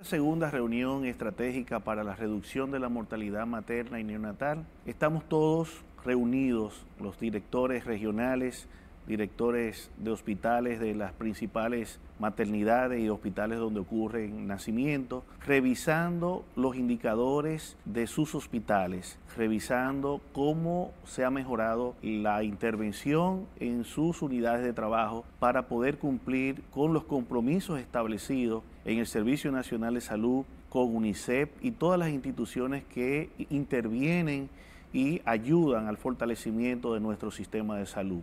Segunda 0.00 0.50
reunión 0.50 1.04
estratégica 1.04 1.78
para 1.78 2.02
la 2.02 2.16
reducción 2.16 2.72
de 2.72 2.80
la 2.80 2.88
mortalidad 2.88 3.46
materna 3.46 4.00
y 4.00 4.02
neonatal. 4.02 4.66
Estamos 4.86 5.28
todos 5.28 5.84
reunidos, 6.04 6.84
los 6.98 7.20
directores 7.20 7.84
regionales, 7.84 8.66
directores 9.06 9.90
de 9.98 10.10
hospitales 10.10 10.80
de 10.80 10.94
las 10.94 11.12
principales 11.12 12.00
maternidades 12.18 13.00
y 13.00 13.08
hospitales 13.08 13.58
donde 13.58 13.80
ocurren 13.80 14.46
nacimientos, 14.46 15.24
revisando 15.46 16.44
los 16.56 16.76
indicadores 16.76 17.76
de 17.84 18.06
sus 18.06 18.34
hospitales, 18.34 19.18
revisando 19.36 20.20
cómo 20.32 20.92
se 21.04 21.24
ha 21.24 21.30
mejorado 21.30 21.94
la 22.02 22.42
intervención 22.44 23.46
en 23.60 23.84
sus 23.84 24.22
unidades 24.22 24.64
de 24.64 24.72
trabajo 24.72 25.24
para 25.38 25.68
poder 25.68 25.98
cumplir 25.98 26.62
con 26.70 26.92
los 26.92 27.04
compromisos 27.04 27.80
establecidos 27.80 28.62
en 28.84 28.98
el 28.98 29.06
Servicio 29.06 29.50
Nacional 29.52 29.94
de 29.94 30.00
Salud, 30.00 30.44
con 30.68 30.94
UNICEF 30.94 31.50
y 31.60 31.70
todas 31.70 32.00
las 32.00 32.10
instituciones 32.10 32.82
que 32.84 33.30
intervienen 33.48 34.48
y 34.92 35.20
ayudan 35.24 35.86
al 35.86 35.96
fortalecimiento 35.96 36.94
de 36.94 37.00
nuestro 37.00 37.30
sistema 37.30 37.76
de 37.78 37.86
salud. 37.86 38.22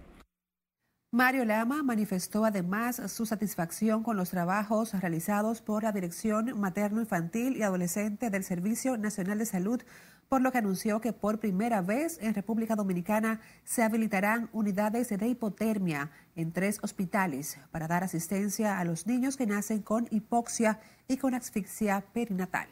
Mario 1.14 1.44
Lama 1.44 1.84
manifestó 1.84 2.46
además 2.46 3.02
su 3.12 3.26
satisfacción 3.26 4.02
con 4.02 4.16
los 4.16 4.30
trabajos 4.30 4.94
realizados 4.94 5.62
por 5.62 5.84
la 5.84 5.92
Dirección 5.92 6.58
Materno-Infantil 6.58 7.58
y 7.58 7.64
Adolescente 7.64 8.30
del 8.30 8.46
Servicio 8.46 8.96
Nacional 8.96 9.40
de 9.40 9.46
Salud, 9.46 9.82
por 10.30 10.42
lo 10.42 10.54
que 10.54 10.60
anunció 10.60 11.02
que 11.02 11.12
por 11.12 11.42
primera 11.42 11.82
vez 11.82 12.18
en 12.22 12.34
República 12.34 12.78
Dominicana 12.78 13.42
se 13.66 13.84
habilitarán 13.84 14.50
unidades 14.54 15.10
de 15.10 15.28
hipotermia 15.28 16.12
en 16.38 16.54
tres 16.54 16.80
hospitales 16.82 17.58
para 17.72 17.90
dar 17.90 18.06
asistencia 18.06 18.80
a 18.80 18.86
los 18.86 19.06
niños 19.06 19.36
que 19.36 19.46
nacen 19.46 19.82
con 19.82 20.08
hipoxia 20.12 20.80
y 21.10 21.18
con 21.18 21.34
asfixia 21.34 22.06
perinatal. 22.14 22.70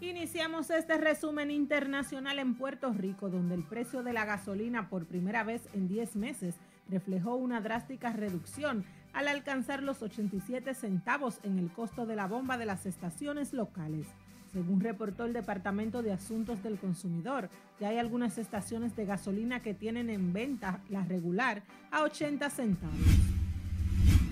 Iniciamos 0.00 0.68
este 0.70 0.98
resumen 0.98 1.50
internacional 1.50 2.38
en 2.38 2.56
Puerto 2.56 2.92
Rico, 2.92 3.30
donde 3.30 3.54
el 3.54 3.62
precio 3.62 4.02
de 4.02 4.12
la 4.12 4.26
gasolina 4.26 4.90
por 4.90 5.06
primera 5.06 5.44
vez 5.44 5.62
en 5.72 5.88
10 5.88 6.16
meses 6.16 6.56
reflejó 6.90 7.36
una 7.36 7.60
drástica 7.60 8.12
reducción 8.12 8.84
al 9.14 9.28
alcanzar 9.28 9.82
los 9.82 10.02
87 10.02 10.74
centavos 10.74 11.38
en 11.42 11.58
el 11.58 11.72
costo 11.72 12.04
de 12.04 12.16
la 12.16 12.26
bomba 12.26 12.58
de 12.58 12.66
las 12.66 12.84
estaciones 12.84 13.54
locales. 13.54 14.06
Según 14.54 14.80
reportó 14.80 15.24
el 15.24 15.32
Departamento 15.32 16.00
de 16.00 16.12
Asuntos 16.12 16.62
del 16.62 16.78
Consumidor, 16.78 17.50
ya 17.80 17.88
hay 17.88 17.98
algunas 17.98 18.38
estaciones 18.38 18.94
de 18.94 19.04
gasolina 19.04 19.60
que 19.60 19.74
tienen 19.74 20.10
en 20.10 20.32
venta 20.32 20.80
la 20.90 21.02
regular 21.02 21.64
a 21.90 22.04
80 22.04 22.48
centavos. 22.50 22.94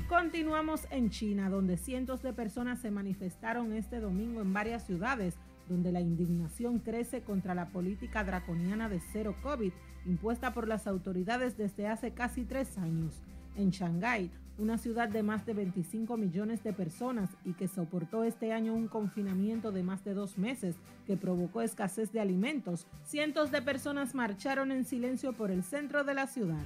Continuamos 0.09 0.87
en 0.93 1.11
China, 1.11 1.51
donde 1.51 1.77
cientos 1.77 2.23
de 2.23 2.33
personas 2.33 2.79
se 2.79 2.93
manifestaron 2.93 3.73
este 3.73 3.99
domingo 3.99 4.41
en 4.41 4.53
varias 4.53 4.87
ciudades, 4.87 5.35
donde 5.69 5.91
la 5.91 6.01
indignación 6.01 6.79
crece 6.79 7.23
contra 7.23 7.57
la 7.57 7.71
política 7.71 8.23
draconiana 8.23 8.89
de 8.89 9.01
cero 9.01 9.35
COVID 9.43 9.73
impuesta 10.07 10.55
por 10.55 10.69
las 10.69 10.87
autoridades 10.87 11.57
desde 11.57 11.89
hace 11.89 12.13
casi 12.13 12.45
tres 12.45 12.79
años. 12.79 13.21
En 13.57 13.71
Shanghái, 13.71 14.31
una 14.59 14.79
ciudad 14.79 15.09
de 15.09 15.23
más 15.23 15.47
de 15.47 15.55
25 15.55 16.17
millones 16.17 16.63
de 16.63 16.73
personas 16.73 17.31
y 17.45 17.55
que 17.55 17.69
soportó 17.69 18.25
este 18.25 18.53
año 18.53 18.75
un 18.75 18.89
confinamiento 18.89 19.73
de 19.73 19.83
más 19.83 20.05
de 20.05 20.15
dos 20.15 20.39
meses 20.39 20.77
que 21.07 21.17
provocó 21.17 21.63
escasez 21.63 22.13
de 22.13 22.21
alimentos, 22.21 22.87
cientos 23.05 23.51
de 23.51 23.63
personas 23.63 24.15
marcharon 24.15 24.73
en 24.73 24.85
silencio 24.85 25.33
por 25.33 25.51
el 25.51 25.63
centro 25.63 26.05
de 26.05 26.15
la 26.15 26.27
ciudad. 26.27 26.65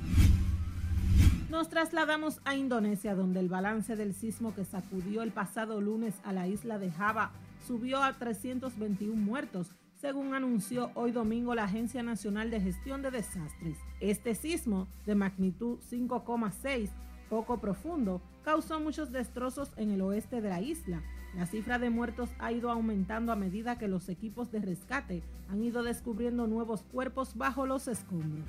Nos 1.50 1.68
trasladamos 1.68 2.40
a 2.44 2.56
Indonesia, 2.56 3.14
donde 3.14 3.38
el 3.38 3.48
balance 3.48 3.94
del 3.94 4.14
sismo 4.14 4.52
que 4.52 4.64
sacudió 4.64 5.22
el 5.22 5.30
pasado 5.30 5.80
lunes 5.80 6.14
a 6.24 6.32
la 6.32 6.48
isla 6.48 6.78
de 6.78 6.90
Java 6.90 7.30
subió 7.64 8.02
a 8.02 8.12
321 8.14 9.14
muertos, 9.14 9.70
según 10.00 10.34
anunció 10.34 10.90
hoy 10.94 11.12
domingo 11.12 11.54
la 11.54 11.64
Agencia 11.64 12.02
Nacional 12.02 12.50
de 12.50 12.60
Gestión 12.60 13.00
de 13.02 13.12
Desastres. 13.12 13.78
Este 14.00 14.34
sismo, 14.34 14.88
de 15.06 15.14
magnitud 15.14 15.78
5,6, 15.88 16.90
poco 17.28 17.58
profundo, 17.58 18.20
causó 18.44 18.80
muchos 18.80 19.12
destrozos 19.12 19.72
en 19.76 19.90
el 19.90 20.00
oeste 20.00 20.40
de 20.40 20.48
la 20.48 20.60
isla. 20.60 21.02
La 21.36 21.46
cifra 21.46 21.78
de 21.78 21.90
muertos 21.90 22.30
ha 22.38 22.52
ido 22.52 22.70
aumentando 22.70 23.32
a 23.32 23.36
medida 23.36 23.78
que 23.78 23.88
los 23.88 24.08
equipos 24.08 24.50
de 24.50 24.60
rescate 24.60 25.22
han 25.48 25.62
ido 25.62 25.82
descubriendo 25.82 26.46
nuevos 26.46 26.82
cuerpos 26.82 27.36
bajo 27.36 27.66
los 27.66 27.88
escombros. 27.88 28.48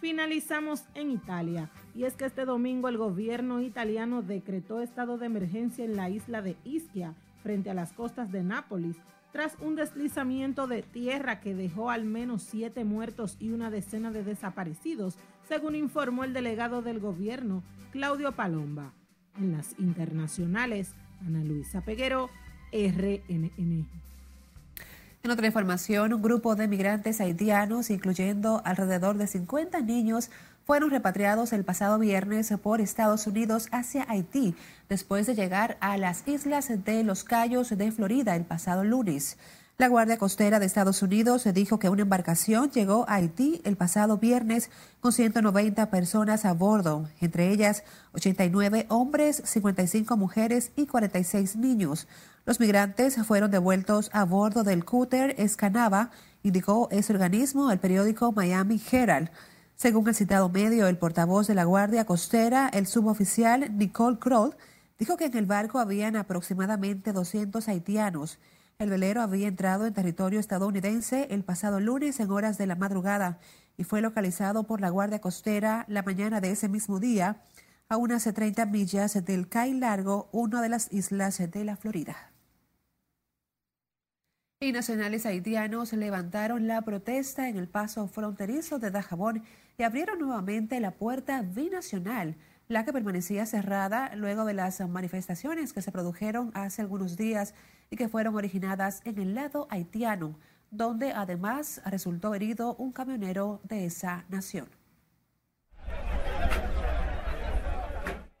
Finalizamos 0.00 0.84
en 0.94 1.10
Italia, 1.10 1.70
y 1.94 2.04
es 2.04 2.16
que 2.16 2.24
este 2.24 2.46
domingo 2.46 2.88
el 2.88 2.96
gobierno 2.96 3.60
italiano 3.60 4.22
decretó 4.22 4.80
estado 4.80 5.18
de 5.18 5.26
emergencia 5.26 5.84
en 5.84 5.94
la 5.94 6.08
isla 6.08 6.40
de 6.40 6.56
Ischia, 6.64 7.14
frente 7.42 7.70
a 7.70 7.74
las 7.74 7.92
costas 7.92 8.32
de 8.32 8.42
Nápoles, 8.42 8.96
tras 9.32 9.56
un 9.60 9.76
deslizamiento 9.76 10.66
de 10.66 10.82
tierra 10.82 11.40
que 11.40 11.54
dejó 11.54 11.90
al 11.90 12.04
menos 12.04 12.42
siete 12.42 12.84
muertos 12.84 13.36
y 13.38 13.50
una 13.50 13.70
decena 13.70 14.10
de 14.10 14.24
desaparecidos, 14.24 15.16
según 15.50 15.74
informó 15.74 16.22
el 16.22 16.32
delegado 16.32 16.80
del 16.80 17.00
gobierno, 17.00 17.64
Claudio 17.90 18.30
Palomba. 18.30 18.92
En 19.36 19.50
las 19.50 19.74
internacionales, 19.80 20.94
Ana 21.26 21.42
Luisa 21.42 21.80
Peguero, 21.80 22.30
RNN. 22.72 23.88
En 25.24 25.30
otra 25.30 25.48
información, 25.48 26.12
un 26.12 26.22
grupo 26.22 26.54
de 26.54 26.68
migrantes 26.68 27.20
haitianos, 27.20 27.90
incluyendo 27.90 28.62
alrededor 28.64 29.18
de 29.18 29.26
50 29.26 29.80
niños, 29.80 30.30
fueron 30.64 30.90
repatriados 30.90 31.52
el 31.52 31.64
pasado 31.64 31.98
viernes 31.98 32.54
por 32.62 32.80
Estados 32.80 33.26
Unidos 33.26 33.66
hacia 33.72 34.06
Haití, 34.08 34.54
después 34.88 35.26
de 35.26 35.34
llegar 35.34 35.78
a 35.80 35.96
las 35.96 36.28
islas 36.28 36.68
de 36.84 37.02
Los 37.02 37.24
Cayos 37.24 37.70
de 37.70 37.90
Florida 37.90 38.36
el 38.36 38.44
pasado 38.44 38.84
lunes. 38.84 39.36
La 39.80 39.88
Guardia 39.88 40.18
Costera 40.18 40.60
de 40.60 40.66
Estados 40.66 41.02
Unidos 41.02 41.48
dijo 41.54 41.78
que 41.78 41.88
una 41.88 42.02
embarcación 42.02 42.70
llegó 42.70 43.06
a 43.08 43.14
Haití 43.14 43.62
el 43.64 43.78
pasado 43.78 44.18
viernes 44.18 44.68
con 45.00 45.10
190 45.10 45.88
personas 45.88 46.44
a 46.44 46.52
bordo, 46.52 47.08
entre 47.18 47.48
ellas 47.48 47.82
89 48.12 48.84
hombres, 48.90 49.40
55 49.42 50.18
mujeres 50.18 50.72
y 50.76 50.86
46 50.86 51.56
niños. 51.56 52.08
Los 52.44 52.60
migrantes 52.60 53.16
fueron 53.26 53.50
devueltos 53.50 54.10
a 54.12 54.26
bordo 54.26 54.64
del 54.64 54.84
cúter 54.84 55.34
Escanaba, 55.38 56.10
indicó 56.42 56.88
ese 56.90 57.14
organismo 57.14 57.70
al 57.70 57.80
periódico 57.80 58.32
Miami 58.32 58.78
Herald. 58.92 59.30
Según 59.76 60.06
el 60.08 60.14
citado 60.14 60.50
medio, 60.50 60.88
el 60.88 60.98
portavoz 60.98 61.46
de 61.46 61.54
la 61.54 61.64
Guardia 61.64 62.04
Costera, 62.04 62.68
el 62.70 62.86
suboficial 62.86 63.74
Nicole 63.78 64.18
Kroll, 64.18 64.56
dijo 64.98 65.16
que 65.16 65.24
en 65.24 65.38
el 65.38 65.46
barco 65.46 65.78
habían 65.78 66.16
aproximadamente 66.16 67.14
200 67.14 67.66
haitianos. 67.66 68.38
El 68.80 68.88
velero 68.88 69.20
había 69.20 69.46
entrado 69.46 69.84
en 69.84 69.92
territorio 69.92 70.40
estadounidense 70.40 71.28
el 71.32 71.44
pasado 71.44 71.80
lunes 71.80 72.18
en 72.18 72.30
horas 72.30 72.56
de 72.56 72.66
la 72.66 72.76
madrugada 72.76 73.38
y 73.76 73.84
fue 73.84 74.00
localizado 74.00 74.64
por 74.64 74.80
la 74.80 74.88
Guardia 74.88 75.20
Costera 75.20 75.84
la 75.86 76.02
mañana 76.02 76.40
de 76.40 76.50
ese 76.50 76.66
mismo 76.66 76.98
día 76.98 77.42
a 77.90 77.98
unas 77.98 78.24
30 78.24 78.64
millas 78.64 79.22
del 79.22 79.50
Cay 79.50 79.74
Largo, 79.74 80.30
una 80.32 80.62
de 80.62 80.70
las 80.70 80.90
islas 80.94 81.36
de 81.50 81.62
la 81.62 81.76
Florida. 81.76 82.32
Y 84.60 84.72
nacionales 84.72 85.26
haitianos 85.26 85.92
levantaron 85.92 86.66
la 86.66 86.80
protesta 86.80 87.50
en 87.50 87.58
el 87.58 87.68
paso 87.68 88.08
fronterizo 88.08 88.78
de 88.78 88.90
Dajabón 88.90 89.42
y 89.76 89.82
abrieron 89.82 90.18
nuevamente 90.18 90.80
la 90.80 90.92
puerta 90.92 91.42
binacional, 91.42 92.38
la 92.68 92.86
que 92.86 92.94
permanecía 92.94 93.44
cerrada 93.44 94.14
luego 94.16 94.46
de 94.46 94.54
las 94.54 94.80
manifestaciones 94.88 95.74
que 95.74 95.82
se 95.82 95.92
produjeron 95.92 96.50
hace 96.54 96.80
algunos 96.80 97.18
días 97.18 97.52
y 97.90 97.96
que 97.96 98.08
fueron 98.08 98.36
originadas 98.36 99.02
en 99.04 99.18
el 99.18 99.34
lado 99.34 99.66
haitiano, 99.68 100.38
donde 100.70 101.12
además 101.12 101.82
resultó 101.84 102.34
herido 102.34 102.76
un 102.76 102.92
camionero 102.92 103.60
de 103.64 103.84
esa 103.84 104.24
nación. 104.28 104.68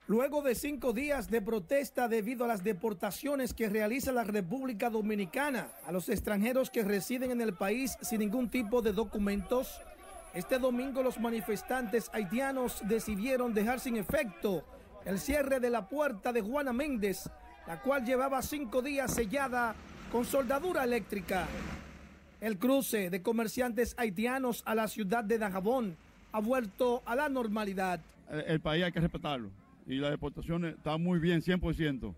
Luego 0.06 0.42
de 0.42 0.56
cinco 0.56 0.92
días 0.92 1.30
de 1.30 1.40
protesta 1.40 2.08
debido 2.08 2.44
a 2.44 2.48
las 2.48 2.64
deportaciones 2.64 3.54
que 3.54 3.68
realiza 3.68 4.10
la 4.10 4.24
República 4.24 4.90
Dominicana 4.90 5.68
a 5.86 5.92
los 5.92 6.08
extranjeros 6.08 6.68
que 6.68 6.82
residen 6.82 7.30
en 7.30 7.40
el 7.40 7.54
país 7.54 7.96
sin 8.00 8.18
ningún 8.18 8.50
tipo 8.50 8.82
de 8.82 8.92
documentos, 8.92 9.80
este 10.34 10.58
domingo 10.58 11.04
los 11.04 11.20
manifestantes 11.20 12.10
haitianos 12.12 12.82
decidieron 12.88 13.54
dejar 13.54 13.78
sin 13.78 13.96
efecto 13.96 14.64
el 15.04 15.20
cierre 15.20 15.60
de 15.60 15.70
la 15.70 15.88
puerta 15.88 16.32
de 16.32 16.40
Juana 16.40 16.72
Méndez, 16.72 17.30
la 17.66 17.80
cual 17.80 18.04
llevaba 18.04 18.42
cinco 18.42 18.82
días 18.82 19.14
sellada 19.14 19.74
con 20.10 20.24
soldadura 20.24 20.84
eléctrica. 20.84 21.46
El 22.40 22.58
cruce 22.58 23.10
de 23.10 23.22
comerciantes 23.22 23.94
haitianos 23.98 24.62
a 24.64 24.74
la 24.74 24.88
ciudad 24.88 25.22
de 25.22 25.38
Dajabón 25.38 25.96
ha 26.32 26.40
vuelto 26.40 27.02
a 27.04 27.14
la 27.14 27.28
normalidad. 27.28 28.00
El 28.46 28.60
país 28.60 28.84
hay 28.84 28.92
que 28.92 29.00
respetarlo 29.00 29.50
y 29.86 29.96
la 29.96 30.10
deportación 30.10 30.64
está 30.64 30.96
muy 30.96 31.18
bien, 31.18 31.42
100%, 31.42 32.14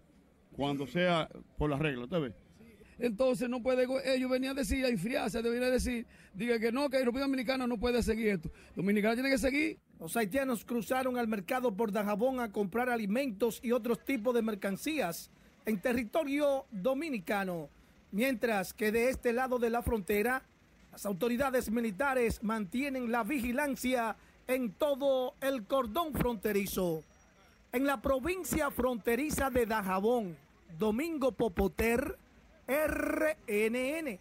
cuando 0.54 0.86
sea 0.86 1.28
por 1.56 1.70
las 1.70 1.80
reglas, 1.80 2.04
¿usted 2.04 2.20
ve? 2.20 2.34
Entonces 2.98 3.48
no 3.48 3.62
puede, 3.62 3.86
ellos 4.14 4.30
venían 4.30 4.56
a 4.56 4.60
decir, 4.60 4.84
a 4.84 4.88
enfriarse, 4.88 5.42
deberían 5.42 5.70
decir, 5.70 6.06
diga 6.34 6.58
que 6.58 6.70
no, 6.70 6.88
que 6.88 6.98
el 6.98 7.04
República 7.04 7.26
Dominicana 7.26 7.66
no 7.66 7.78
puede 7.78 8.02
seguir 8.02 8.28
esto. 8.28 8.50
Dominicana 8.76 9.14
tiene 9.14 9.30
que 9.30 9.38
seguir. 9.38 9.78
Los 9.98 10.16
haitianos 10.16 10.64
cruzaron 10.64 11.16
al 11.16 11.28
mercado 11.28 11.74
por 11.74 11.92
Dajabón 11.92 12.40
a 12.40 12.52
comprar 12.52 12.90
alimentos 12.90 13.60
y 13.62 13.72
otros 13.72 14.04
tipos 14.04 14.34
de 14.34 14.42
mercancías 14.42 15.30
en 15.64 15.80
territorio 15.80 16.66
dominicano, 16.70 17.68
mientras 18.10 18.74
que 18.74 18.90
de 18.90 19.10
este 19.10 19.32
lado 19.32 19.58
de 19.58 19.70
la 19.70 19.82
frontera, 19.82 20.42
las 20.90 21.06
autoridades 21.06 21.70
militares 21.70 22.42
mantienen 22.42 23.10
la 23.10 23.22
vigilancia 23.22 24.16
en 24.46 24.72
todo 24.72 25.34
el 25.40 25.64
cordón 25.64 26.12
fronterizo. 26.12 27.02
En 27.72 27.86
la 27.86 28.02
provincia 28.02 28.70
fronteriza 28.70 29.50
de 29.50 29.64
Dajabón, 29.66 30.36
Domingo 30.78 31.32
Popoter, 31.32 32.18
RNN. 32.66 34.18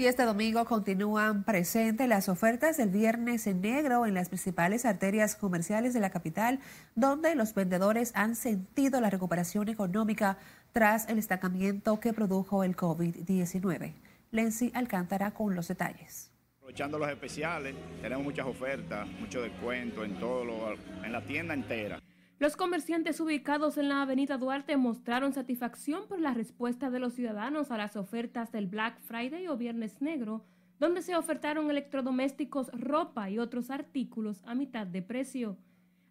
Y 0.00 0.06
este 0.06 0.22
domingo 0.22 0.64
continúan 0.64 1.42
presentes 1.42 2.08
las 2.08 2.28
ofertas 2.28 2.76
del 2.76 2.90
viernes 2.90 3.48
en 3.48 3.60
negro 3.60 4.06
en 4.06 4.14
las 4.14 4.28
principales 4.28 4.84
arterias 4.84 5.34
comerciales 5.34 5.92
de 5.92 5.98
la 5.98 6.10
capital, 6.10 6.60
donde 6.94 7.34
los 7.34 7.52
vendedores 7.52 8.12
han 8.14 8.36
sentido 8.36 9.00
la 9.00 9.10
recuperación 9.10 9.68
económica 9.68 10.38
tras 10.72 11.08
el 11.08 11.18
estancamiento 11.18 11.98
que 11.98 12.12
produjo 12.12 12.62
el 12.62 12.76
COVID-19. 12.76 13.92
Lenzi 14.30 14.70
Alcántara 14.72 15.32
con 15.32 15.56
los 15.56 15.66
detalles. 15.66 16.30
Aprovechando 16.58 16.96
los 16.98 17.08
especiales, 17.08 17.74
tenemos 18.00 18.22
muchas 18.22 18.46
ofertas, 18.46 19.08
mucho 19.18 19.42
descuento 19.42 20.04
en 20.04 20.14
todo 20.20 20.44
lo, 20.44 20.74
en 21.02 21.10
la 21.10 21.22
tienda 21.22 21.54
entera. 21.54 21.98
Los 22.40 22.54
comerciantes 22.54 23.18
ubicados 23.18 23.78
en 23.78 23.88
la 23.88 24.02
avenida 24.02 24.38
Duarte 24.38 24.76
mostraron 24.76 25.32
satisfacción 25.32 26.06
por 26.06 26.20
la 26.20 26.34
respuesta 26.34 26.88
de 26.88 27.00
los 27.00 27.14
ciudadanos 27.14 27.72
a 27.72 27.76
las 27.76 27.96
ofertas 27.96 28.52
del 28.52 28.68
Black 28.68 29.00
Friday 29.00 29.48
o 29.48 29.56
Viernes 29.56 30.00
Negro, 30.00 30.44
donde 30.78 31.02
se 31.02 31.16
ofertaron 31.16 31.68
electrodomésticos, 31.68 32.70
ropa 32.78 33.28
y 33.28 33.40
otros 33.40 33.70
artículos 33.70 34.40
a 34.46 34.54
mitad 34.54 34.86
de 34.86 35.02
precio. 35.02 35.56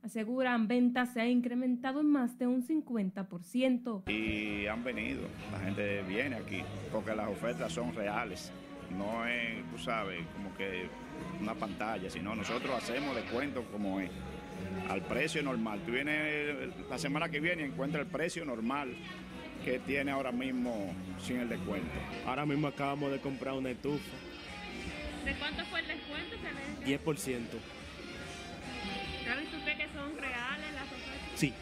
Aseguran 0.03 0.67
ventas 0.67 1.13
se 1.13 1.21
ha 1.21 1.29
incrementado 1.29 2.01
en 2.01 2.07
más 2.07 2.37
de 2.37 2.47
un 2.47 2.61
50%. 2.61 4.09
Y 4.11 4.67
han 4.67 4.83
venido, 4.83 5.21
la 5.53 5.59
gente 5.59 6.03
viene 6.03 6.35
aquí 6.35 6.61
porque 6.91 7.15
las 7.15 7.29
ofertas 7.29 7.71
son 7.71 7.95
reales. 7.95 8.51
No 8.97 9.25
es, 9.25 9.63
tú 9.71 9.77
sabes, 9.77 10.25
como 10.35 10.53
que 10.57 10.89
una 11.41 11.55
pantalla, 11.55 12.09
sino 12.09 12.35
nosotros 12.35 12.75
hacemos 12.75 13.15
descuento 13.15 13.63
como 13.71 14.01
es 14.01 14.11
al 14.89 15.01
precio 15.01 15.43
normal. 15.43 15.81
Tú 15.85 15.91
vienes 15.91 16.73
la 16.89 16.97
semana 16.97 17.29
que 17.29 17.39
viene 17.39 17.63
y 17.63 17.65
encuentras 17.65 18.05
el 18.05 18.11
precio 18.11 18.45
normal 18.45 18.95
que 19.63 19.79
tiene 19.79 20.11
ahora 20.11 20.31
mismo 20.31 20.93
sin 21.19 21.37
el 21.37 21.49
descuento. 21.49 21.89
Ahora 22.25 22.45
mismo 22.45 22.67
acabamos 22.67 23.11
de 23.11 23.19
comprar 23.19 23.53
una 23.53 23.71
estufa. 23.71 24.15
¿De 25.25 25.33
cuánto 25.33 25.65
fue 25.65 25.81
el 25.81 25.87
descuento? 25.87 26.35
10%. 26.85 27.41
¿Sabes 29.25 29.53
usted 29.53 29.77
que 29.77 29.87
son 29.93 30.17
reales 30.17 30.73
las 30.73 30.83
ofertas? 30.83 31.31
Sí, 31.35 31.53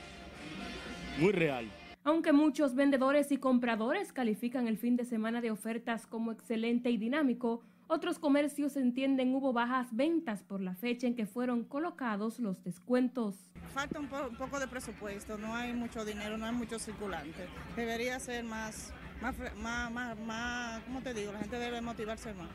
muy 1.18 1.32
real. 1.32 1.66
Aunque 2.04 2.32
muchos 2.32 2.76
vendedores 2.76 3.32
y 3.32 3.38
compradores 3.38 4.14
califican 4.14 4.68
el 4.68 4.78
fin 4.78 4.96
de 4.96 5.06
semana 5.06 5.42
de 5.42 5.50
ofertas 5.50 6.06
como 6.06 6.32
excelente 6.32 6.92
y 6.92 6.98
dinámico, 6.98 7.64
otros 7.88 8.20
comercios 8.20 8.76
entienden 8.78 9.34
hubo 9.36 9.54
bajas 9.54 9.88
ventas 9.96 10.44
por 10.44 10.62
la 10.62 10.74
fecha 10.76 11.08
en 11.08 11.16
que 11.16 11.26
fueron 11.26 11.64
colocados 11.64 12.40
los 12.40 12.64
descuentos. 12.64 13.36
Falta 13.74 14.00
un, 14.00 14.08
po- 14.08 14.28
un 14.30 14.36
poco 14.38 14.60
de 14.60 14.68
presupuesto, 14.68 15.38
no 15.38 15.56
hay 15.56 15.74
mucho 15.74 16.04
dinero, 16.06 16.38
no 16.38 16.46
hay 16.46 16.54
mucho 16.54 16.80
circulante. 16.80 17.48
Debería 17.76 18.20
ser 18.20 18.44
más, 18.44 18.94
más, 19.22 19.36
más, 19.58 19.92
más, 19.92 20.20
más, 20.20 20.84
¿cómo 20.84 21.02
te 21.02 21.14
digo? 21.14 21.32
La 21.32 21.40
gente 21.40 21.60
debe 21.60 21.82
motivarse 21.82 22.34
más, 22.34 22.50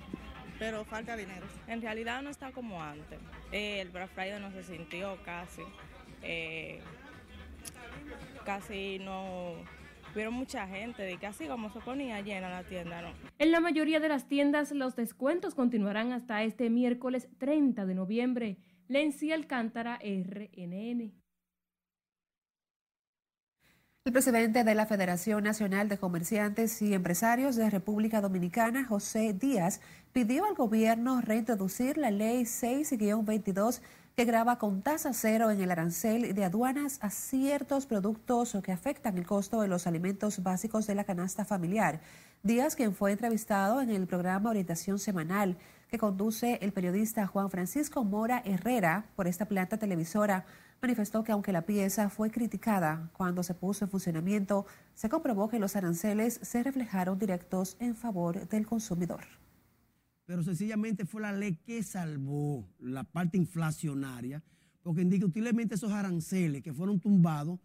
pero 0.59 0.85
falta 0.85 1.17
dinero. 1.17 1.47
En 1.67 1.81
realidad 1.83 2.23
no 2.23 2.31
está 2.31 2.53
como 2.53 2.83
antes. 2.83 3.19
Eh, 3.53 3.81
el 3.81 3.91
Black 3.91 4.11
Friday 4.15 4.41
no 4.41 4.51
se 4.53 4.63
sintió 4.65 5.19
casi. 5.25 5.63
Eh, 6.23 6.81
casi 8.45 8.99
no. 9.01 9.55
Vieron 10.15 10.35
mucha 10.35 10.67
gente, 10.67 11.03
de 11.03 11.17
que 11.19 11.27
así 11.27 11.47
como 11.47 11.73
se 11.73 11.81
ponía 11.81 12.21
llena 12.21 12.51
la 12.51 12.65
tienda, 12.65 13.01
¿no? 13.03 13.09
En 13.39 13.51
la 13.51 13.61
mayoría 13.61 14.01
de 14.01 14.09
las 14.09 14.27
tiendas 14.27 14.73
los 14.73 14.97
descuentos 14.97 15.55
continuarán 15.55 16.13
hasta 16.13 16.43
este 16.43 16.69
miércoles 16.69 17.29
30 17.39 17.87
de 17.87 17.95
noviembre. 17.95 18.57
Lency 18.89 19.31
Alcántara, 19.31 20.01
RNN. 20.03 21.13
El 24.07 24.13
presidente 24.15 24.65
de 24.65 24.75
la 24.75 24.87
Federación 24.87 25.45
Nacional 25.45 25.89
de 25.89 25.99
Comerciantes 25.99 26.81
y 26.83 26.95
Empresarios 26.95 27.55
de 27.55 27.71
República 27.71 28.21
Dominicana, 28.21 28.85
José 28.85 29.35
Díaz, 29.35 29.81
pidió 30.13 30.47
al 30.47 30.55
gobierno 30.55 31.21
reintroducir 31.21 31.99
la 31.99 32.11
ley 32.11 32.43
6-22 32.43 33.83
que 34.21 34.27
graba 34.27 34.59
con 34.59 34.83
tasa 34.83 35.15
cero 35.15 35.51
en 35.51 35.63
el 35.63 35.71
arancel 35.71 36.35
de 36.35 36.45
aduanas 36.45 36.99
a 37.01 37.09
ciertos 37.09 37.87
productos 37.87 38.55
que 38.63 38.71
afectan 38.71 39.17
el 39.17 39.27
costo 39.27 39.63
de 39.63 39.69
los 39.69 39.87
alimentos 39.87 40.43
básicos 40.43 40.87
de 40.87 40.95
la 40.95 41.05
canasta 41.05 41.47
familiar. 41.47 42.03
Díaz, 42.43 42.77
quien 42.77 42.95
fue 42.95 43.13
entrevistado 43.13 43.81
en 43.81 43.89
el 43.89 44.07
programa 44.07 44.51
Orientación 44.51 44.99
Semanal 44.99 45.57
que 45.89 45.97
conduce 45.97 46.59
el 46.61 46.75
periodista 46.75 47.27
Juan 47.27 47.49
Francisco 47.49 48.05
Mora 48.05 48.43
Herrera 48.45 49.07
por 49.17 49.27
esta 49.27 49.47
planta 49.47 49.79
televisora, 49.79 50.45
manifestó 50.83 51.25
que 51.25 51.33
aunque 51.33 51.53
la 51.53 51.63
pieza 51.63 52.11
fue 52.11 52.31
criticada 52.31 53.09
cuando 53.15 53.43
se 53.43 53.55
puso 53.55 53.87
en 53.87 53.91
funcionamiento, 53.91 54.67
se 54.95 55.09
comprobó 55.09 55.49
que 55.49 55.59
los 55.59 55.77
aranceles 55.77 56.41
se 56.43 56.63
reflejaron 56.63 57.19
directos 57.19 57.79
en 57.81 57.97
favor 57.97 58.47
del 58.51 58.67
consumidor 58.67 59.23
pero 60.31 60.45
sencillamente 60.45 61.07
fue 61.07 61.23
la 61.23 61.33
ley 61.33 61.57
que 61.57 61.83
salvó 61.83 62.65
la 62.79 63.03
parte 63.03 63.37
inflacionaria, 63.37 64.41
porque 64.81 65.03
indiscutiblemente 65.03 65.75
esos 65.75 65.91
aranceles 65.91 66.63
que 66.63 66.73
fueron 66.73 67.01
tumbados 67.01 67.59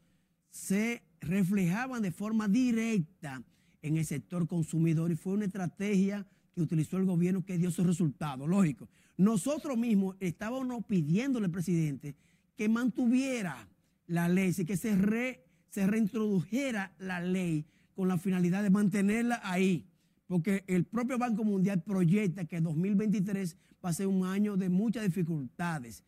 se 0.49 1.03
reflejaban 1.21 2.01
de 2.01 2.11
forma 2.11 2.47
directa 2.47 3.43
en 3.83 3.97
el 3.97 4.05
sector 4.07 4.47
consumidor 4.47 5.11
y 5.11 5.15
fue 5.15 5.33
una 5.33 5.45
estrategia 5.45 6.25
que 6.55 6.61
utilizó 6.63 6.97
el 6.97 7.05
gobierno 7.05 7.45
que 7.45 7.59
dio 7.59 7.69
sus 7.69 7.85
resultados, 7.85 8.49
lógico. 8.49 8.89
Nosotros 9.15 9.77
mismos 9.77 10.15
estábamos 10.19 10.83
pidiéndole 10.85 11.45
al 11.45 11.51
presidente 11.51 12.15
que 12.57 12.67
mantuviera 12.67 13.69
la 14.07 14.27
ley, 14.27 14.55
que 14.55 14.75
se, 14.75 14.95
re, 14.95 15.45
se 15.69 15.85
reintrodujera 15.85 16.95
la 16.97 17.21
ley 17.21 17.67
con 17.93 18.07
la 18.07 18.17
finalidad 18.17 18.63
de 18.63 18.71
mantenerla 18.71 19.39
ahí 19.43 19.85
porque 20.27 20.63
el 20.67 20.85
propio 20.85 21.17
Banco 21.17 21.43
Mundial 21.43 21.81
proyecta 21.83 22.45
que 22.45 22.61
2023 22.61 23.57
va 23.83 23.89
a 23.89 23.93
ser 23.93 24.07
un 24.07 24.25
año 24.25 24.57
de 24.57 24.69
muchas 24.69 25.03
dificultades. 25.03 26.03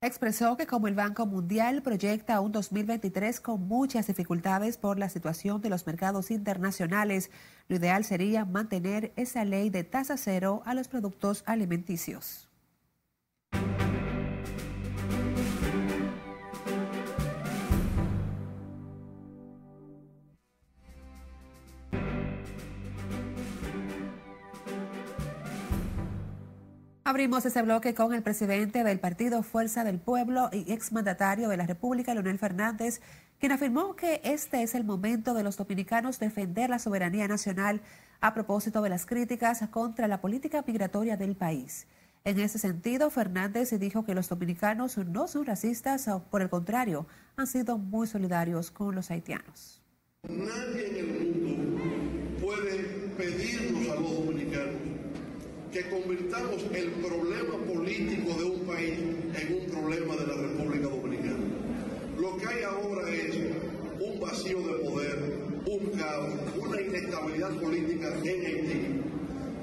Expresó 0.00 0.56
que 0.56 0.68
como 0.68 0.86
el 0.86 0.94
Banco 0.94 1.26
Mundial 1.26 1.82
proyecta 1.82 2.40
un 2.40 2.52
2023 2.52 3.40
con 3.40 3.66
muchas 3.66 4.06
dificultades 4.06 4.78
por 4.78 4.96
la 4.96 5.08
situación 5.08 5.60
de 5.60 5.70
los 5.70 5.84
mercados 5.86 6.30
internacionales, 6.30 7.32
lo 7.66 7.76
ideal 7.76 8.04
sería 8.04 8.44
mantener 8.44 9.12
esa 9.16 9.44
ley 9.44 9.70
de 9.70 9.82
tasa 9.82 10.16
cero 10.16 10.62
a 10.66 10.74
los 10.74 10.86
productos 10.86 11.42
alimenticios. 11.46 12.47
Abrimos 27.08 27.46
ese 27.46 27.62
bloque 27.62 27.94
con 27.94 28.12
el 28.12 28.22
presidente 28.22 28.84
del 28.84 29.00
partido 29.00 29.42
Fuerza 29.42 29.82
del 29.82 29.98
Pueblo 29.98 30.50
y 30.52 30.70
exmandatario 30.70 31.48
de 31.48 31.56
la 31.56 31.64
República, 31.64 32.12
Leonel 32.12 32.38
Fernández, 32.38 33.00
quien 33.40 33.50
afirmó 33.50 33.96
que 33.96 34.20
este 34.24 34.62
es 34.62 34.74
el 34.74 34.84
momento 34.84 35.32
de 35.32 35.42
los 35.42 35.56
dominicanos 35.56 36.18
defender 36.18 36.68
la 36.68 36.78
soberanía 36.78 37.26
nacional 37.26 37.80
a 38.20 38.34
propósito 38.34 38.82
de 38.82 38.90
las 38.90 39.06
críticas 39.06 39.66
contra 39.70 40.06
la 40.06 40.20
política 40.20 40.62
migratoria 40.66 41.16
del 41.16 41.34
país. 41.34 41.86
En 42.24 42.38
ese 42.40 42.58
sentido, 42.58 43.08
Fernández 43.08 43.70
dijo 43.80 44.04
que 44.04 44.14
los 44.14 44.28
dominicanos 44.28 44.98
no 44.98 45.28
son 45.28 45.46
racistas, 45.46 46.10
por 46.30 46.42
el 46.42 46.50
contrario, 46.50 47.06
han 47.36 47.46
sido 47.46 47.78
muy 47.78 48.06
solidarios 48.06 48.70
con 48.70 48.94
los 48.94 49.10
haitianos. 49.10 49.80
Nadie 50.28 50.88
en 50.90 50.96
el 50.96 51.40
mundo 51.40 51.82
puede 52.38 52.82
pedirnos 53.16 53.96
a 53.96 53.98
los 53.98 54.26
dominicanos 54.26 54.87
que 55.72 55.82
convirtamos 55.90 56.64
el 56.72 56.90
problema 56.92 57.56
político 57.66 58.38
de 58.38 58.44
un 58.44 58.60
país 58.60 58.94
en 59.34 59.54
un 59.54 59.66
problema 59.66 60.16
de 60.16 60.26
la 60.26 60.34
República 60.34 60.88
Dominicana. 60.88 61.44
Lo 62.18 62.36
que 62.38 62.46
hay 62.46 62.62
ahora 62.62 63.10
es 63.10 63.36
un 64.00 64.20
vacío 64.20 64.58
de 64.60 64.72
poder, 64.84 65.18
un 65.66 65.86
caos, 65.98 66.30
una 66.56 66.80
inestabilidad 66.80 67.50
política 67.60 68.14
en 68.24 68.46
Haití, 68.46 69.00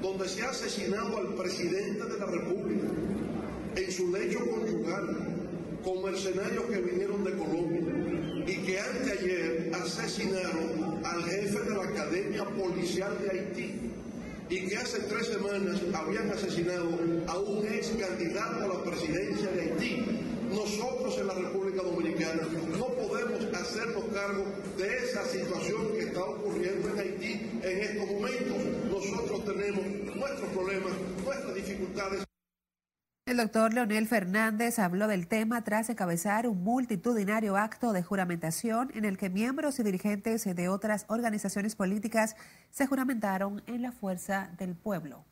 donde 0.00 0.28
se 0.28 0.42
ha 0.42 0.50
asesinado 0.50 1.18
al 1.18 1.34
presidente 1.34 2.04
de 2.04 2.18
la 2.18 2.26
República 2.26 2.86
en 3.74 3.92
su 3.92 4.12
lecho 4.12 4.38
conyugal 4.48 5.16
con 5.82 6.04
mercenarios 6.04 6.64
que 6.66 6.78
vinieron 6.78 7.24
de 7.24 7.32
Colombia 7.32 7.80
y 8.46 8.54
que 8.64 8.78
anteayer 8.78 9.72
asesinaron 9.74 11.00
al 11.04 11.24
jefe 11.24 11.60
de 11.60 11.70
la 11.76 11.82
Academia 11.82 12.44
Policial 12.44 13.12
de 13.22 13.30
Haití 13.30 13.45
y 14.48 14.68
que 14.68 14.76
hace 14.76 15.00
tres 15.00 15.26
semanas 15.26 15.80
habían 15.92 16.30
asesinado 16.30 16.88
a 17.26 17.38
un 17.38 17.66
ex 17.66 17.88
candidato 17.98 18.64
a 18.64 18.68
la 18.68 18.84
presidencia 18.84 19.50
de 19.50 19.62
Haití. 19.62 20.04
Nosotros 20.50 21.18
en 21.18 21.26
la 21.26 21.34
República 21.34 21.82
Dominicana 21.82 22.42
no 22.78 22.86
podemos 22.86 23.44
hacernos 23.52 24.04
cargo 24.14 24.44
de 24.78 24.98
esa 24.98 25.24
situación 25.24 25.92
que 25.92 26.00
está 26.04 26.22
ocurriendo 26.24 26.88
en 26.90 26.98
Haití 26.98 27.32
en 27.62 27.78
estos 27.80 28.08
momentos. 28.08 28.56
Nosotros 28.88 29.44
tenemos 29.44 29.84
nuestros 30.14 30.50
problemas, 30.50 30.92
nuestras 31.24 31.54
dificultades. 31.54 32.26
El 33.36 33.42
doctor 33.42 33.74
Leonel 33.74 34.06
Fernández 34.06 34.78
habló 34.78 35.08
del 35.08 35.28
tema 35.28 35.62
tras 35.62 35.90
encabezar 35.90 36.48
un 36.48 36.64
multitudinario 36.64 37.58
acto 37.58 37.92
de 37.92 38.02
juramentación 38.02 38.90
en 38.94 39.04
el 39.04 39.18
que 39.18 39.28
miembros 39.28 39.78
y 39.78 39.82
dirigentes 39.82 40.44
de 40.44 40.68
otras 40.70 41.04
organizaciones 41.08 41.76
políticas 41.76 42.34
se 42.70 42.86
juramentaron 42.86 43.62
en 43.66 43.82
la 43.82 43.92
fuerza 43.92 44.48
del 44.56 44.74
pueblo. 44.74 45.26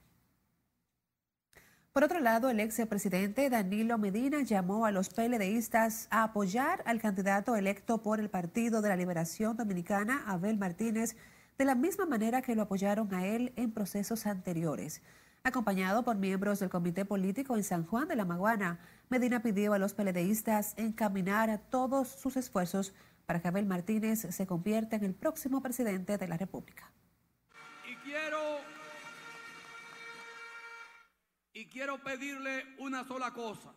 Por 1.95 2.05
otro 2.05 2.21
lado, 2.21 2.51
el 2.51 2.61
ex 2.61 2.79
presidente 2.87 3.49
Danilo 3.49 3.97
Medina 3.97 4.43
llamó 4.43 4.85
a 4.85 4.91
los 4.91 5.09
PLDistas 5.09 6.07
a 6.11 6.25
apoyar 6.25 6.83
al 6.85 7.01
candidato 7.01 7.57
electo 7.57 8.03
por 8.03 8.21
el 8.21 8.29
Partido 8.29 8.83
de 8.83 8.91
la 8.91 8.97
Liberación 8.97 9.57
Dominicana, 9.57 10.25
Abel 10.27 10.59
Martínez, 10.59 11.17
de 11.57 11.65
la 11.65 11.75
misma 11.75 12.05
manera 12.05 12.43
que 12.43 12.55
lo 12.55 12.61
apoyaron 12.61 13.15
a 13.15 13.25
él 13.25 13.55
en 13.57 13.73
procesos 13.73 14.27
anteriores. 14.27 15.01
Acompañado 15.47 16.03
por 16.05 16.17
miembros 16.17 16.61
del 16.61 16.71
Comité 16.71 17.05
Político 17.05 17.55
en 17.55 17.65
San 17.65 17.85
Juan 17.85 18.09
de 18.09 18.17
la 18.17 18.25
Maguana, 18.25 18.81
Medina 19.11 19.43
pidió 19.43 19.75
a 19.75 19.79
los 19.79 19.93
peledeístas 19.93 20.73
encaminar 20.79 21.61
todos 21.69 22.09
sus 22.09 22.39
esfuerzos 22.39 22.95
para 23.27 23.43
que 23.43 23.49
Abel 23.49 23.67
Martínez 23.67 24.21
se 24.21 24.47
convierta 24.47 24.97
en 24.97 25.05
el 25.05 25.15
próximo 25.15 25.61
presidente 25.61 26.17
de 26.17 26.29
la 26.29 26.39
República. 26.39 26.91
Y 27.87 27.95
quiero, 27.97 28.61
y 31.53 31.67
quiero 31.67 32.03
pedirle 32.03 32.65
una 32.79 33.05
sola 33.05 33.35
cosa, 33.35 33.75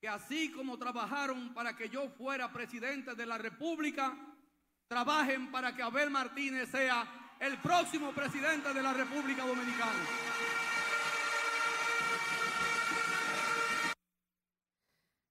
que 0.00 0.08
así 0.08 0.50
como 0.50 0.78
trabajaron 0.78 1.54
para 1.54 1.76
que 1.76 1.88
yo 1.88 2.08
fuera 2.08 2.52
presidente 2.52 3.14
de 3.14 3.24
la 3.24 3.38
República, 3.38 4.18
trabajen 4.88 5.52
para 5.52 5.76
que 5.76 5.82
Abel 5.84 6.10
Martínez 6.10 6.70
sea 6.70 7.21
el 7.42 7.58
próximo 7.58 8.12
presidente 8.12 8.72
de 8.72 8.82
la 8.82 8.92
República 8.92 9.44
Dominicana. 9.44 9.90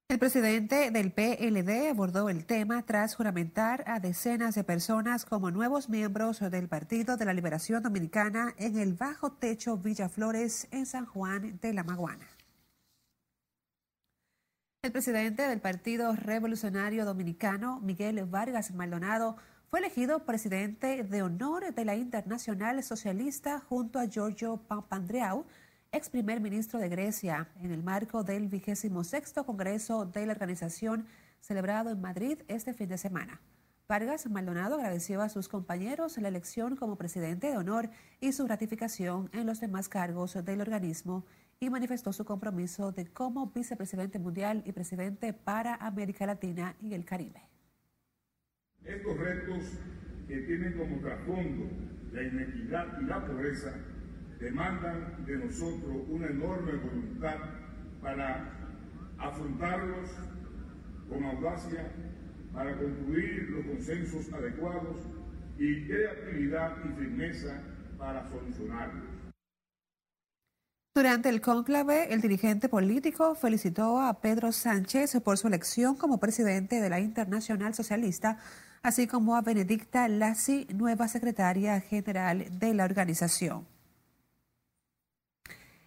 El 0.09 0.19
presidente 0.19 0.91
del 0.91 1.13
PLD 1.13 1.89
abordó 1.89 2.27
el 2.27 2.45
tema 2.45 2.83
tras 2.85 3.15
juramentar 3.15 3.85
a 3.87 4.01
decenas 4.01 4.55
de 4.55 4.65
personas 4.65 5.23
como 5.23 5.51
nuevos 5.51 5.87
miembros 5.87 6.41
del 6.41 6.67
Partido 6.67 7.15
de 7.15 7.23
la 7.23 7.33
Liberación 7.33 7.81
Dominicana 7.81 8.53
en 8.57 8.77
el 8.77 8.93
bajo 8.93 9.31
techo 9.31 9.77
Villa 9.77 10.09
Flores 10.09 10.67
en 10.71 10.85
San 10.85 11.05
Juan 11.05 11.59
de 11.61 11.73
la 11.73 11.85
Maguana. 11.85 12.27
El 14.83 14.91
presidente 14.91 15.43
del 15.43 15.61
Partido 15.61 16.13
Revolucionario 16.13 17.05
Dominicano, 17.05 17.79
Miguel 17.79 18.25
Vargas 18.25 18.73
Maldonado, 18.73 19.37
fue 19.71 19.79
elegido 19.79 20.25
presidente 20.25 21.01
de 21.01 21.21
honor 21.21 21.73
de 21.73 21.85
la 21.85 21.95
Internacional 21.95 22.83
Socialista 22.83 23.61
junto 23.61 23.99
a 23.99 24.05
Giorgio 24.05 24.57
Papandreou, 24.57 25.45
ex 25.93 26.09
primer 26.09 26.41
ministro 26.41 26.77
de 26.77 26.89
Grecia, 26.89 27.47
en 27.61 27.71
el 27.71 27.81
marco 27.81 28.25
del 28.25 28.49
vigésimo 28.49 29.05
sexto 29.05 29.45
Congreso 29.45 30.05
de 30.05 30.25
la 30.25 30.33
organización 30.33 31.05
celebrado 31.39 31.89
en 31.89 32.01
Madrid 32.01 32.39
este 32.49 32.73
fin 32.73 32.89
de 32.89 32.97
semana. 32.97 33.39
Vargas 33.87 34.29
Maldonado 34.29 34.75
agradeció 34.75 35.21
a 35.21 35.29
sus 35.29 35.47
compañeros 35.47 36.17
la 36.17 36.27
elección 36.27 36.75
como 36.75 36.97
presidente 36.97 37.47
de 37.47 37.55
honor 37.55 37.89
y 38.19 38.33
su 38.33 38.47
ratificación 38.47 39.29
en 39.31 39.45
los 39.45 39.61
demás 39.61 39.87
cargos 39.87 40.33
del 40.43 40.59
organismo 40.59 41.23
y 41.61 41.69
manifestó 41.69 42.11
su 42.11 42.25
compromiso 42.25 42.91
de 42.91 43.07
como 43.07 43.47
vicepresidente 43.47 44.19
mundial 44.19 44.63
y 44.65 44.73
presidente 44.73 45.31
para 45.31 45.75
América 45.75 46.25
Latina 46.25 46.75
y 46.81 46.93
el 46.93 47.05
Caribe. 47.05 47.50
Estos 48.85 49.17
retos 49.17 49.63
que 50.27 50.37
tienen 50.41 50.73
como 50.73 50.99
trasfondo 51.01 51.69
la 52.11 52.23
inequidad 52.23 52.99
y 52.99 53.05
la 53.05 53.25
pobreza 53.25 53.73
demandan 54.39 55.23
de 55.25 55.37
nosotros 55.37 55.97
una 56.09 56.27
enorme 56.27 56.73
voluntad 56.77 57.37
para 58.01 58.51
afrontarlos 59.19 60.09
con 61.07 61.23
audacia, 61.23 61.91
para 62.53 62.75
concluir 62.75 63.49
los 63.51 63.65
consensos 63.65 64.33
adecuados 64.33 64.97
y 65.57 65.85
creatividad 65.85 66.75
y 66.83 66.99
firmeza 66.99 67.61
para 67.97 68.27
solucionarlos. 68.29 69.03
Durante 70.95 71.29
el 71.29 71.39
cónclave, 71.39 72.13
el 72.13 72.19
dirigente 72.19 72.67
político 72.67 73.35
felicitó 73.35 74.01
a 74.01 74.19
Pedro 74.21 74.51
Sánchez 74.51 75.21
por 75.23 75.37
su 75.37 75.47
elección 75.47 75.95
como 75.95 76.19
presidente 76.19 76.81
de 76.81 76.89
la 76.89 76.99
Internacional 76.99 77.73
Socialista 77.73 78.39
así 78.83 79.07
como 79.07 79.35
a 79.35 79.41
Benedicta 79.41 80.07
Lassi, 80.07 80.67
nueva 80.73 81.07
secretaria 81.07 81.79
general 81.81 82.45
de 82.59 82.73
la 82.73 82.85
organización. 82.85 83.67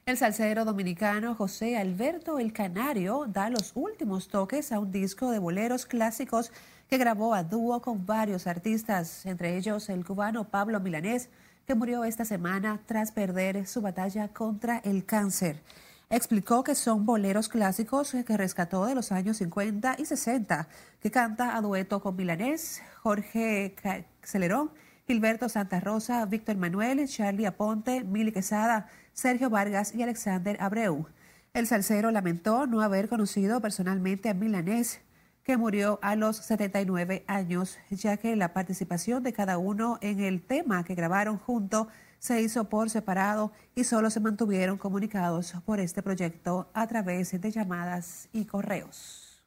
El 0.06 0.18
salsero 0.18 0.64
dominicano 0.64 1.34
José 1.34 1.78
Alberto 1.78 2.38
El 2.38 2.52
Canario 2.52 3.24
da 3.26 3.48
los 3.48 3.72
últimos 3.74 4.28
toques 4.28 4.70
a 4.70 4.78
un 4.78 4.92
disco 4.92 5.30
de 5.30 5.38
boleros 5.38 5.86
clásicos 5.86 6.52
que 6.88 6.98
grabó 6.98 7.34
a 7.34 7.42
dúo 7.42 7.80
con 7.80 8.04
varios 8.04 8.46
artistas, 8.46 9.24
entre 9.24 9.56
ellos 9.56 9.88
el 9.88 10.04
cubano 10.04 10.50
Pablo 10.50 10.78
Milanés, 10.78 11.30
que 11.66 11.74
murió 11.74 12.04
esta 12.04 12.26
semana 12.26 12.82
tras 12.84 13.12
perder 13.12 13.66
su 13.66 13.80
batalla 13.80 14.28
contra 14.28 14.78
el 14.78 15.06
cáncer 15.06 15.62
explicó 16.10 16.64
que 16.64 16.74
son 16.74 17.06
boleros 17.06 17.48
clásicos 17.48 18.14
que 18.26 18.36
rescató 18.36 18.86
de 18.86 18.94
los 18.94 19.12
años 19.12 19.38
50 19.38 19.96
y 19.98 20.04
60, 20.04 20.68
que 21.00 21.10
canta 21.10 21.56
a 21.56 21.60
dueto 21.60 22.00
con 22.00 22.16
Milanés, 22.16 22.82
Jorge 23.02 23.74
Celerón, 24.22 24.70
Gilberto 25.06 25.48
Santa 25.48 25.80
Rosa, 25.80 26.24
Víctor 26.26 26.56
Manuel, 26.56 27.06
Charlie 27.08 27.46
Aponte, 27.46 28.04
Mili 28.04 28.32
Quesada, 28.32 28.88
Sergio 29.12 29.50
Vargas 29.50 29.94
y 29.94 30.02
Alexander 30.02 30.56
Abreu. 30.60 31.06
El 31.52 31.66
salsero 31.66 32.10
lamentó 32.10 32.66
no 32.66 32.80
haber 32.80 33.08
conocido 33.08 33.60
personalmente 33.60 34.28
a 34.28 34.34
Milanés, 34.34 35.00
que 35.44 35.58
murió 35.58 35.98
a 36.02 36.16
los 36.16 36.38
79 36.38 37.24
años, 37.26 37.78
ya 37.90 38.16
que 38.16 38.34
la 38.34 38.54
participación 38.54 39.22
de 39.22 39.34
cada 39.34 39.58
uno 39.58 39.98
en 40.00 40.20
el 40.20 40.42
tema 40.42 40.84
que 40.84 40.94
grabaron 40.94 41.38
junto 41.38 41.88
se 42.24 42.40
hizo 42.40 42.70
por 42.70 42.88
separado 42.88 43.52
y 43.74 43.84
solo 43.84 44.08
se 44.08 44.18
mantuvieron 44.18 44.78
comunicados 44.78 45.52
por 45.66 45.78
este 45.78 46.02
proyecto 46.02 46.70
a 46.72 46.86
través 46.86 47.38
de 47.38 47.50
llamadas 47.50 48.30
y 48.32 48.46
correos. 48.46 49.44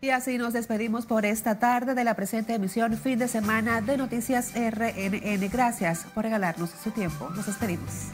Y 0.00 0.10
así 0.10 0.38
nos 0.38 0.52
despedimos 0.52 1.06
por 1.06 1.26
esta 1.26 1.58
tarde 1.58 1.96
de 1.96 2.04
la 2.04 2.14
presente 2.14 2.54
emisión 2.54 2.96
fin 2.96 3.18
de 3.18 3.26
semana 3.26 3.80
de 3.80 3.96
Noticias 3.96 4.52
RNN. 4.54 5.50
Gracias 5.50 6.04
por 6.14 6.22
regalarnos 6.22 6.70
su 6.70 6.92
tiempo. 6.92 7.28
Nos 7.30 7.46
despedimos. 7.46 8.12